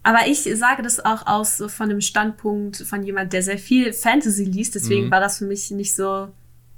[0.02, 4.44] Aber ich sage das auch aus von dem Standpunkt von jemand, der sehr viel Fantasy
[4.44, 4.74] liest.
[4.74, 5.10] Deswegen mhm.
[5.10, 6.28] war das für mich nicht so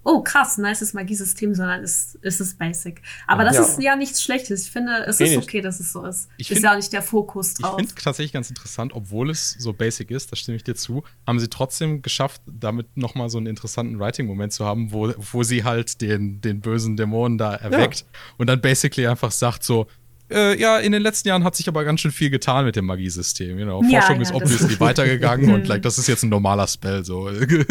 [0.05, 3.03] oh krass, nices Magiesystem, sondern es, es ist basic.
[3.27, 3.63] Aber das ja.
[3.63, 4.65] ist ja nichts Schlechtes.
[4.65, 6.29] Ich finde, es ist okay, dass es so ist.
[6.37, 7.73] Ich ist find, ja auch nicht der Fokus drauf.
[7.73, 10.75] Ich finde es tatsächlich ganz interessant, obwohl es so basic ist, da stimme ich dir
[10.75, 15.43] zu, haben sie trotzdem geschafft, damit nochmal so einen interessanten Writing-Moment zu haben, wo, wo
[15.43, 18.07] sie halt den, den bösen Dämonen da erweckt ja.
[18.39, 19.87] und dann basically einfach sagt so,
[20.33, 22.87] äh, ja, in den letzten Jahren hat sich aber ganz schön viel getan mit dem
[22.87, 23.59] Magiesystem.
[23.59, 23.83] You know?
[23.83, 27.05] Forschung ja, ist obviously weitergegangen und like, das ist jetzt ein normaler Spell.
[27.05, 27.31] So,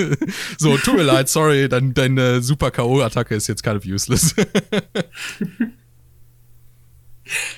[0.58, 4.36] so tut mir leid, sorry, dein, deine super K.O.-Attacke ist jetzt kind of useless.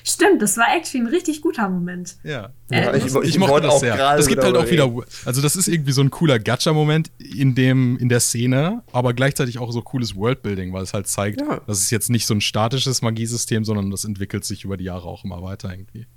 [0.04, 2.18] Stimmt, das war actually ein richtig guter Moment.
[2.24, 2.52] Ja.
[2.70, 4.16] Äh, ich, ich, ich mochte das sehr.
[4.18, 4.92] Es gibt halt auch wieder,
[5.26, 9.60] also das ist irgendwie so ein cooler Gacha-Moment in dem, in der Szene, aber gleichzeitig
[9.60, 11.62] auch so cooles Worldbuilding, weil es halt zeigt, ja.
[11.68, 15.08] das ist jetzt nicht so ein statisches Magiesystem, sondern das entwickelt sich über die Jahre
[15.08, 16.08] auch immer weiter irgendwie.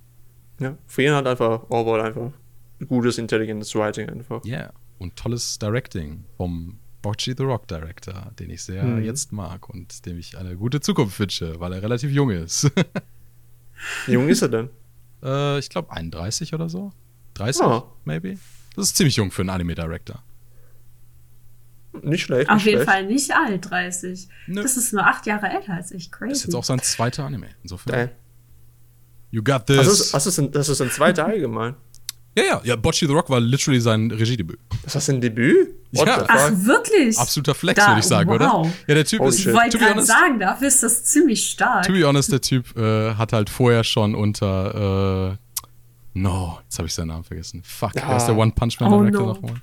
[0.60, 2.32] Ja, Frien hat einfach overall einfach
[2.88, 4.44] gutes, intelligentes Writing einfach.
[4.44, 4.72] Ja, yeah.
[4.98, 9.04] und tolles Directing vom Bocci the Rock Director, den ich sehr mhm.
[9.04, 12.70] jetzt mag und dem ich eine gute Zukunft wünsche, weil er relativ jung ist.
[14.06, 14.70] Wie jung ist er denn?
[15.22, 16.92] Äh, ich glaube 31 oder so.
[17.34, 17.90] 30, oh.
[18.04, 18.36] maybe.
[18.76, 20.22] Das ist ziemlich jung für einen Anime-Director.
[22.02, 22.50] Nicht schlecht.
[22.50, 22.90] Auf nicht jeden schlecht.
[22.90, 24.28] Fall nicht alt, 30.
[24.46, 24.62] Nö.
[24.62, 26.12] Das ist nur acht Jahre älter als ich.
[26.12, 26.28] Crazy.
[26.28, 27.48] Das ist jetzt auch sein zweiter Anime.
[27.62, 28.08] Insofern.
[28.08, 28.12] Nee.
[29.30, 29.78] You got this.
[29.78, 31.74] Also, das ist, das ist ein zweiter allgemein.
[32.36, 34.58] Ja, ja, ja, Bocchi the Rock war literally sein Regiedebüt.
[34.84, 35.70] Das war sein Debüt?
[35.92, 36.24] What ja.
[36.28, 37.18] Ach, wirklich?
[37.18, 38.36] Absoluter Flex, würde ich sagen, wow.
[38.36, 38.72] oder?
[38.86, 39.38] Ja, der Typ oh, ist.
[39.38, 41.86] Ich wollte gerade sagen, dafür ist das ziemlich stark.
[41.86, 45.32] To be honest, der Typ äh, hat halt vorher schon unter.
[45.32, 45.36] Äh,
[46.12, 47.62] no, jetzt habe ich seinen Namen vergessen.
[47.64, 48.02] Fuck, ja.
[48.06, 49.32] wer ist der One Punch Man oh, Director no.
[49.32, 49.54] nochmal?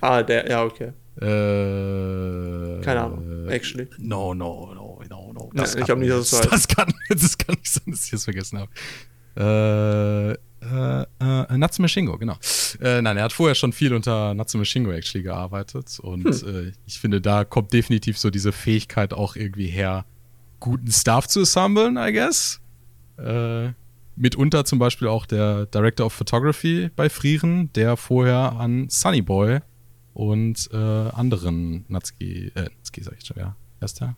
[0.00, 0.92] ah, der, ja, okay.
[1.16, 3.88] Äh, Keine Ahnung, actually.
[3.96, 5.50] No, no, no, no, no.
[5.54, 8.04] Das ja, ich habe nicht, dass es das, das kann, das kann nicht sein, dass
[8.04, 10.34] ich das vergessen habe.
[10.34, 10.36] Äh
[10.66, 12.36] äh, äh, Natsume Shingo, genau.
[12.80, 16.68] Äh, nein, er hat vorher schon viel unter Natsume Shingo actually gearbeitet und hm.
[16.68, 20.04] äh, ich finde, da kommt definitiv so diese Fähigkeit auch irgendwie her,
[20.60, 22.60] guten Staff zu assemblen, I guess.
[23.18, 23.70] Äh,
[24.16, 29.60] mitunter zum Beispiel auch der Director of Photography bei Frieren, der vorher an Sunny Boy
[30.14, 33.56] und äh, anderen Natsuki, äh, Natsuki sag ich schon, ja.
[34.00, 34.16] Der?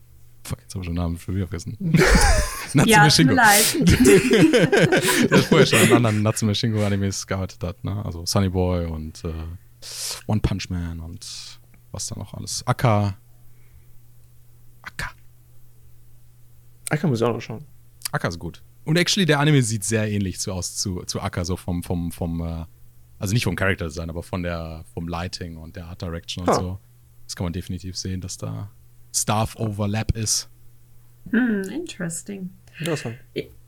[0.49, 1.77] Fuck, jetzt habe ich den Namen schon wieder vergessen.
[2.85, 3.35] Ja, Shingo.
[3.35, 3.49] der
[5.45, 8.05] vorher schon in anderen Natsume Shingo Animes gearbeitet hat, ne?
[8.05, 9.33] Also Sunny Boy und äh,
[10.27, 11.27] One Punch Man und
[11.93, 12.63] was da noch alles.
[12.67, 13.17] Akka.
[14.83, 15.13] Akka.
[16.91, 17.65] Akka muss ich auch noch schauen.
[18.13, 18.63] Akka ist gut.
[18.85, 22.13] Und actually, der Anime sieht sehr ähnlich zu, aus zu, zu Akka, so vom, vom,
[22.13, 22.67] vom, äh,
[23.19, 26.55] also nicht vom Character Design, aber von der, vom Lighting und der Art Direction und
[26.55, 26.61] huh.
[26.61, 26.79] so.
[27.25, 28.71] Das kann man definitiv sehen, dass da
[29.23, 30.49] Staff Overlap ist.
[31.31, 32.51] Hm, interesting.
[32.79, 33.17] Interessant.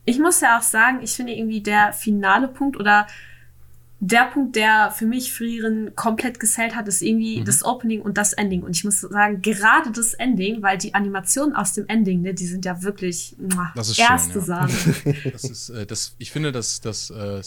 [0.05, 3.07] Ich muss ja auch sagen, ich finde irgendwie der finale Punkt oder
[4.03, 7.44] der Punkt, der für mich Frieren komplett gesellt hat, ist irgendwie mhm.
[7.44, 8.62] das Opening und das Ending.
[8.62, 12.46] Und ich muss sagen, gerade das Ending, weil die Animationen aus dem Ending, ne, die
[12.46, 14.72] sind ja wirklich muah, das ist erste schön, Sahne.
[15.32, 17.42] das ist, äh, das, ich finde, das, das äh,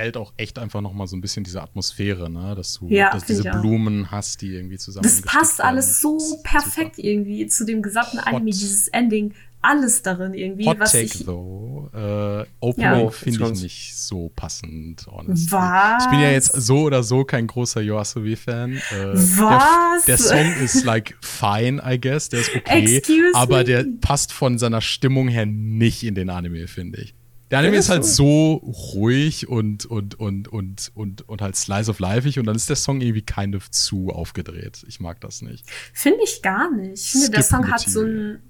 [0.00, 2.54] hält auch echt einfach noch mal so ein bisschen diese Atmosphäre, ne?
[2.54, 6.96] dass du ja, dass diese Blumen hast, die irgendwie zusammen Das passt alles so perfekt
[6.96, 7.08] super.
[7.08, 8.60] irgendwie zu dem gesamten Anime, Hot.
[8.60, 9.34] dieses Ending
[9.68, 10.66] alles darin irgendwie.
[10.66, 11.90] Hot was Take, ich, though.
[11.94, 13.10] Äh, Opening ja.
[13.10, 15.52] finde ich nicht so passend, honestly.
[15.52, 16.04] Was?
[16.04, 18.76] Ich bin ja jetzt so oder so kein großer Yoasobi-Fan.
[18.76, 18.80] Äh,
[19.14, 20.04] was?
[20.06, 22.28] Der, der, Song ist like fine, I guess.
[22.28, 22.96] Der ist okay.
[22.96, 23.64] Excuse aber me?
[23.64, 27.14] der passt von seiner Stimmung her nicht in den Anime, finde ich.
[27.50, 28.60] Der Anime Ja, ist halt so.
[28.62, 32.68] so ruhig und, und, und, und, und, und halt slice of lifeig und dann ist
[32.68, 34.84] der Song irgendwie kind of zu aufgedreht.
[34.86, 35.64] Ich mag das nicht.
[35.94, 37.02] Finde ich gar nicht.
[37.02, 38.42] Ich finde, der Skip Song hat so ein.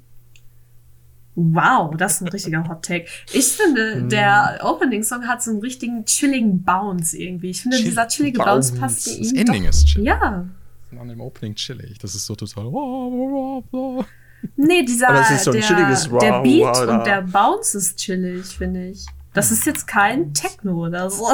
[1.40, 3.06] Wow, das ist ein richtiger Hot Take.
[3.32, 4.08] Ich finde, Hm.
[4.08, 7.50] der Opening-Song hat so einen richtigen chilligen Bounce irgendwie.
[7.50, 8.80] Ich finde, Chill- dieser chillige Bounce, Bounce.
[8.80, 9.70] passt Das ihm Ending doch.
[9.70, 10.04] ist chill.
[10.04, 10.46] Ja.
[10.98, 11.98] An dem Opening chillig.
[11.98, 12.64] Das ist so total.
[14.56, 17.22] Nee, dieser Aber es ist so ein der, chilliges Wow, der Beat wow, und der
[17.22, 19.04] Bounce ist chillig, finde ich.
[19.34, 21.26] Das ist jetzt kein Techno oder so.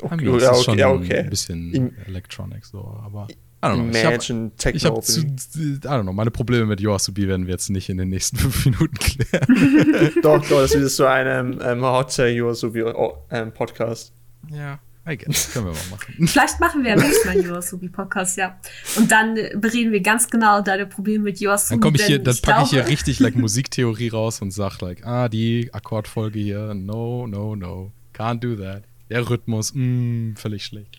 [0.00, 1.18] Okay, ja, das ist okay, schon ja, okay.
[1.20, 3.26] ein bisschen Im- Electronic so, aber
[3.64, 3.90] I don't know.
[3.90, 5.20] Ich habe Imagine ich Techno hab zu.
[5.22, 8.66] I don't know, meine Probleme mit Yoasobi werden wir jetzt nicht in den nächsten fünf
[8.66, 10.12] Minuten klären.
[10.22, 14.12] Doch, doch, das ist so ein ähm, Hot Take so wie oh, ähm, Podcast.
[14.50, 15.52] ja, I guess.
[15.52, 16.26] Können wir mal machen.
[16.28, 18.58] Vielleicht machen wir ja nächstes Mal einen Yoasobi-Podcast, ja.
[18.96, 21.70] Und dann äh, bereden wir ganz genau deine Probleme mit Yoasobi.
[21.70, 25.06] Dann komme ich hier, dann packe ich hier richtig like Musiktheorie raus und sag like,
[25.06, 28.84] ah, die Akkordfolge hier, no, no, no, can't do that.
[29.14, 30.98] Der Rhythmus, mm, völlig schlecht.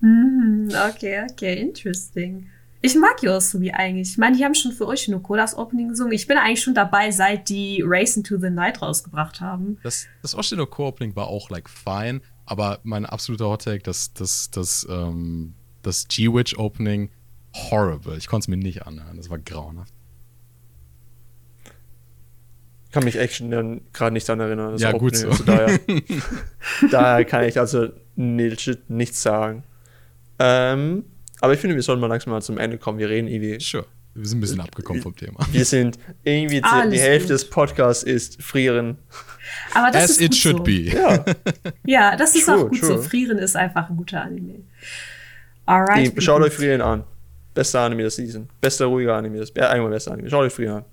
[0.00, 2.48] Hm, okay, okay, interesting.
[2.80, 4.10] Ich mag Yoasobi eigentlich.
[4.10, 6.12] Ich meine, die haben schon für euch nur das Opening gesungen.
[6.12, 9.78] Ich bin eigentlich schon dabei, seit die Race into the Night rausgebracht haben.
[9.84, 14.50] Das, das Oshino Co-Opening war auch like fine, aber mein absoluter Hot Take, das, das,
[14.50, 17.08] das, ähm, das G-Witch Opening,
[17.54, 18.18] horrible.
[18.18, 19.16] Ich konnte es mir nicht anhören.
[19.16, 19.94] Das war grauenhaft.
[22.86, 23.38] Ich kann mich echt
[23.92, 24.72] gerade nicht daran erinnern.
[24.72, 25.28] das Ja, gut so.
[25.30, 25.78] Also daher,
[26.90, 29.62] daher kann ich also legit nichts sagen.
[30.38, 31.04] Ähm,
[31.40, 32.98] aber ich finde, wir sollten mal langsam mal zum Ende kommen.
[32.98, 33.60] Wir reden irgendwie.
[33.60, 33.86] Sure.
[34.14, 35.38] Wir sind ein bisschen abgekommen vom Thema.
[35.52, 37.34] Wir sind irgendwie die, Alles die Hälfte gut.
[37.34, 38.98] des Podcasts ist frieren.
[39.74, 40.62] Aber das As ist it should so.
[40.64, 40.72] be.
[40.72, 41.24] Ja,
[41.86, 42.96] Ja, das ist True, auch gut true.
[42.96, 43.02] so.
[43.02, 44.60] Frieren ist einfach ein guter Anime.
[45.66, 46.12] Alright.
[46.16, 47.04] Ey, schaut euch Frieren an.
[47.54, 48.48] Bester Anime der Season.
[48.60, 49.38] Bester ruhiger Anime.
[49.38, 50.28] Das, ja, einmal bester Anime.
[50.30, 50.84] Schaut euch Frieren an.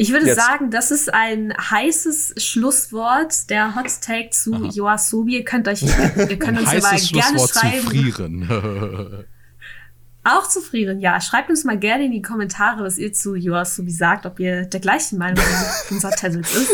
[0.00, 0.36] Ich würde Jetzt.
[0.36, 4.70] sagen, das ist ein heißes Schlusswort der Hot Take zu Aha.
[4.72, 5.38] Yoasobi.
[5.38, 5.82] Ihr könnt euch,
[6.16, 7.82] ihr könnt uns ja mal heißes gerne Schlusswort zu schreiben.
[7.88, 9.24] frieren.
[10.24, 11.20] Auch zu frieren, ja.
[11.20, 14.78] Schreibt uns mal gerne in die Kommentare, was ihr zu Yoasobi sagt, ob ihr der
[14.78, 15.38] gleichen Meinung
[15.88, 16.70] wie unser Tessels ist.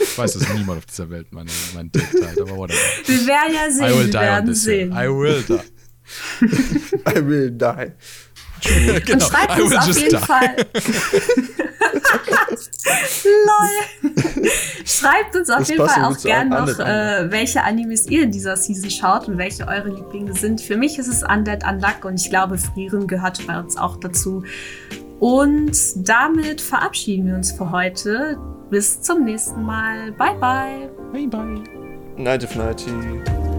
[0.00, 2.78] ich weiß, dass niemand auf dieser Welt meinen mein Take teilt, aber whatever.
[3.06, 4.90] Wir werden ja I sehen, will wir die on werden this hill.
[4.90, 4.92] sehen.
[4.92, 7.10] I will die.
[7.18, 7.92] I will die.
[9.06, 9.12] genau.
[9.12, 10.16] Und schreibt uns auf jeden die.
[10.16, 10.56] Fall.
[13.24, 14.14] Lol.
[14.84, 18.56] Schreibt uns auf Das jeden Fall auch gern noch, äh, welche Animes ihr in dieser
[18.56, 20.60] Season schaut und welche eure Lieblinge sind.
[20.60, 24.44] Für mich ist es Undead Unluck und ich glaube, Frieren gehört bei uns auch dazu.
[25.18, 28.38] Und damit verabschieden wir uns für heute.
[28.70, 30.12] Bis zum nächsten Mal.
[30.12, 30.90] Bye, bye.
[31.12, 31.62] Bye, bye.
[32.16, 33.49] Night of Nighty.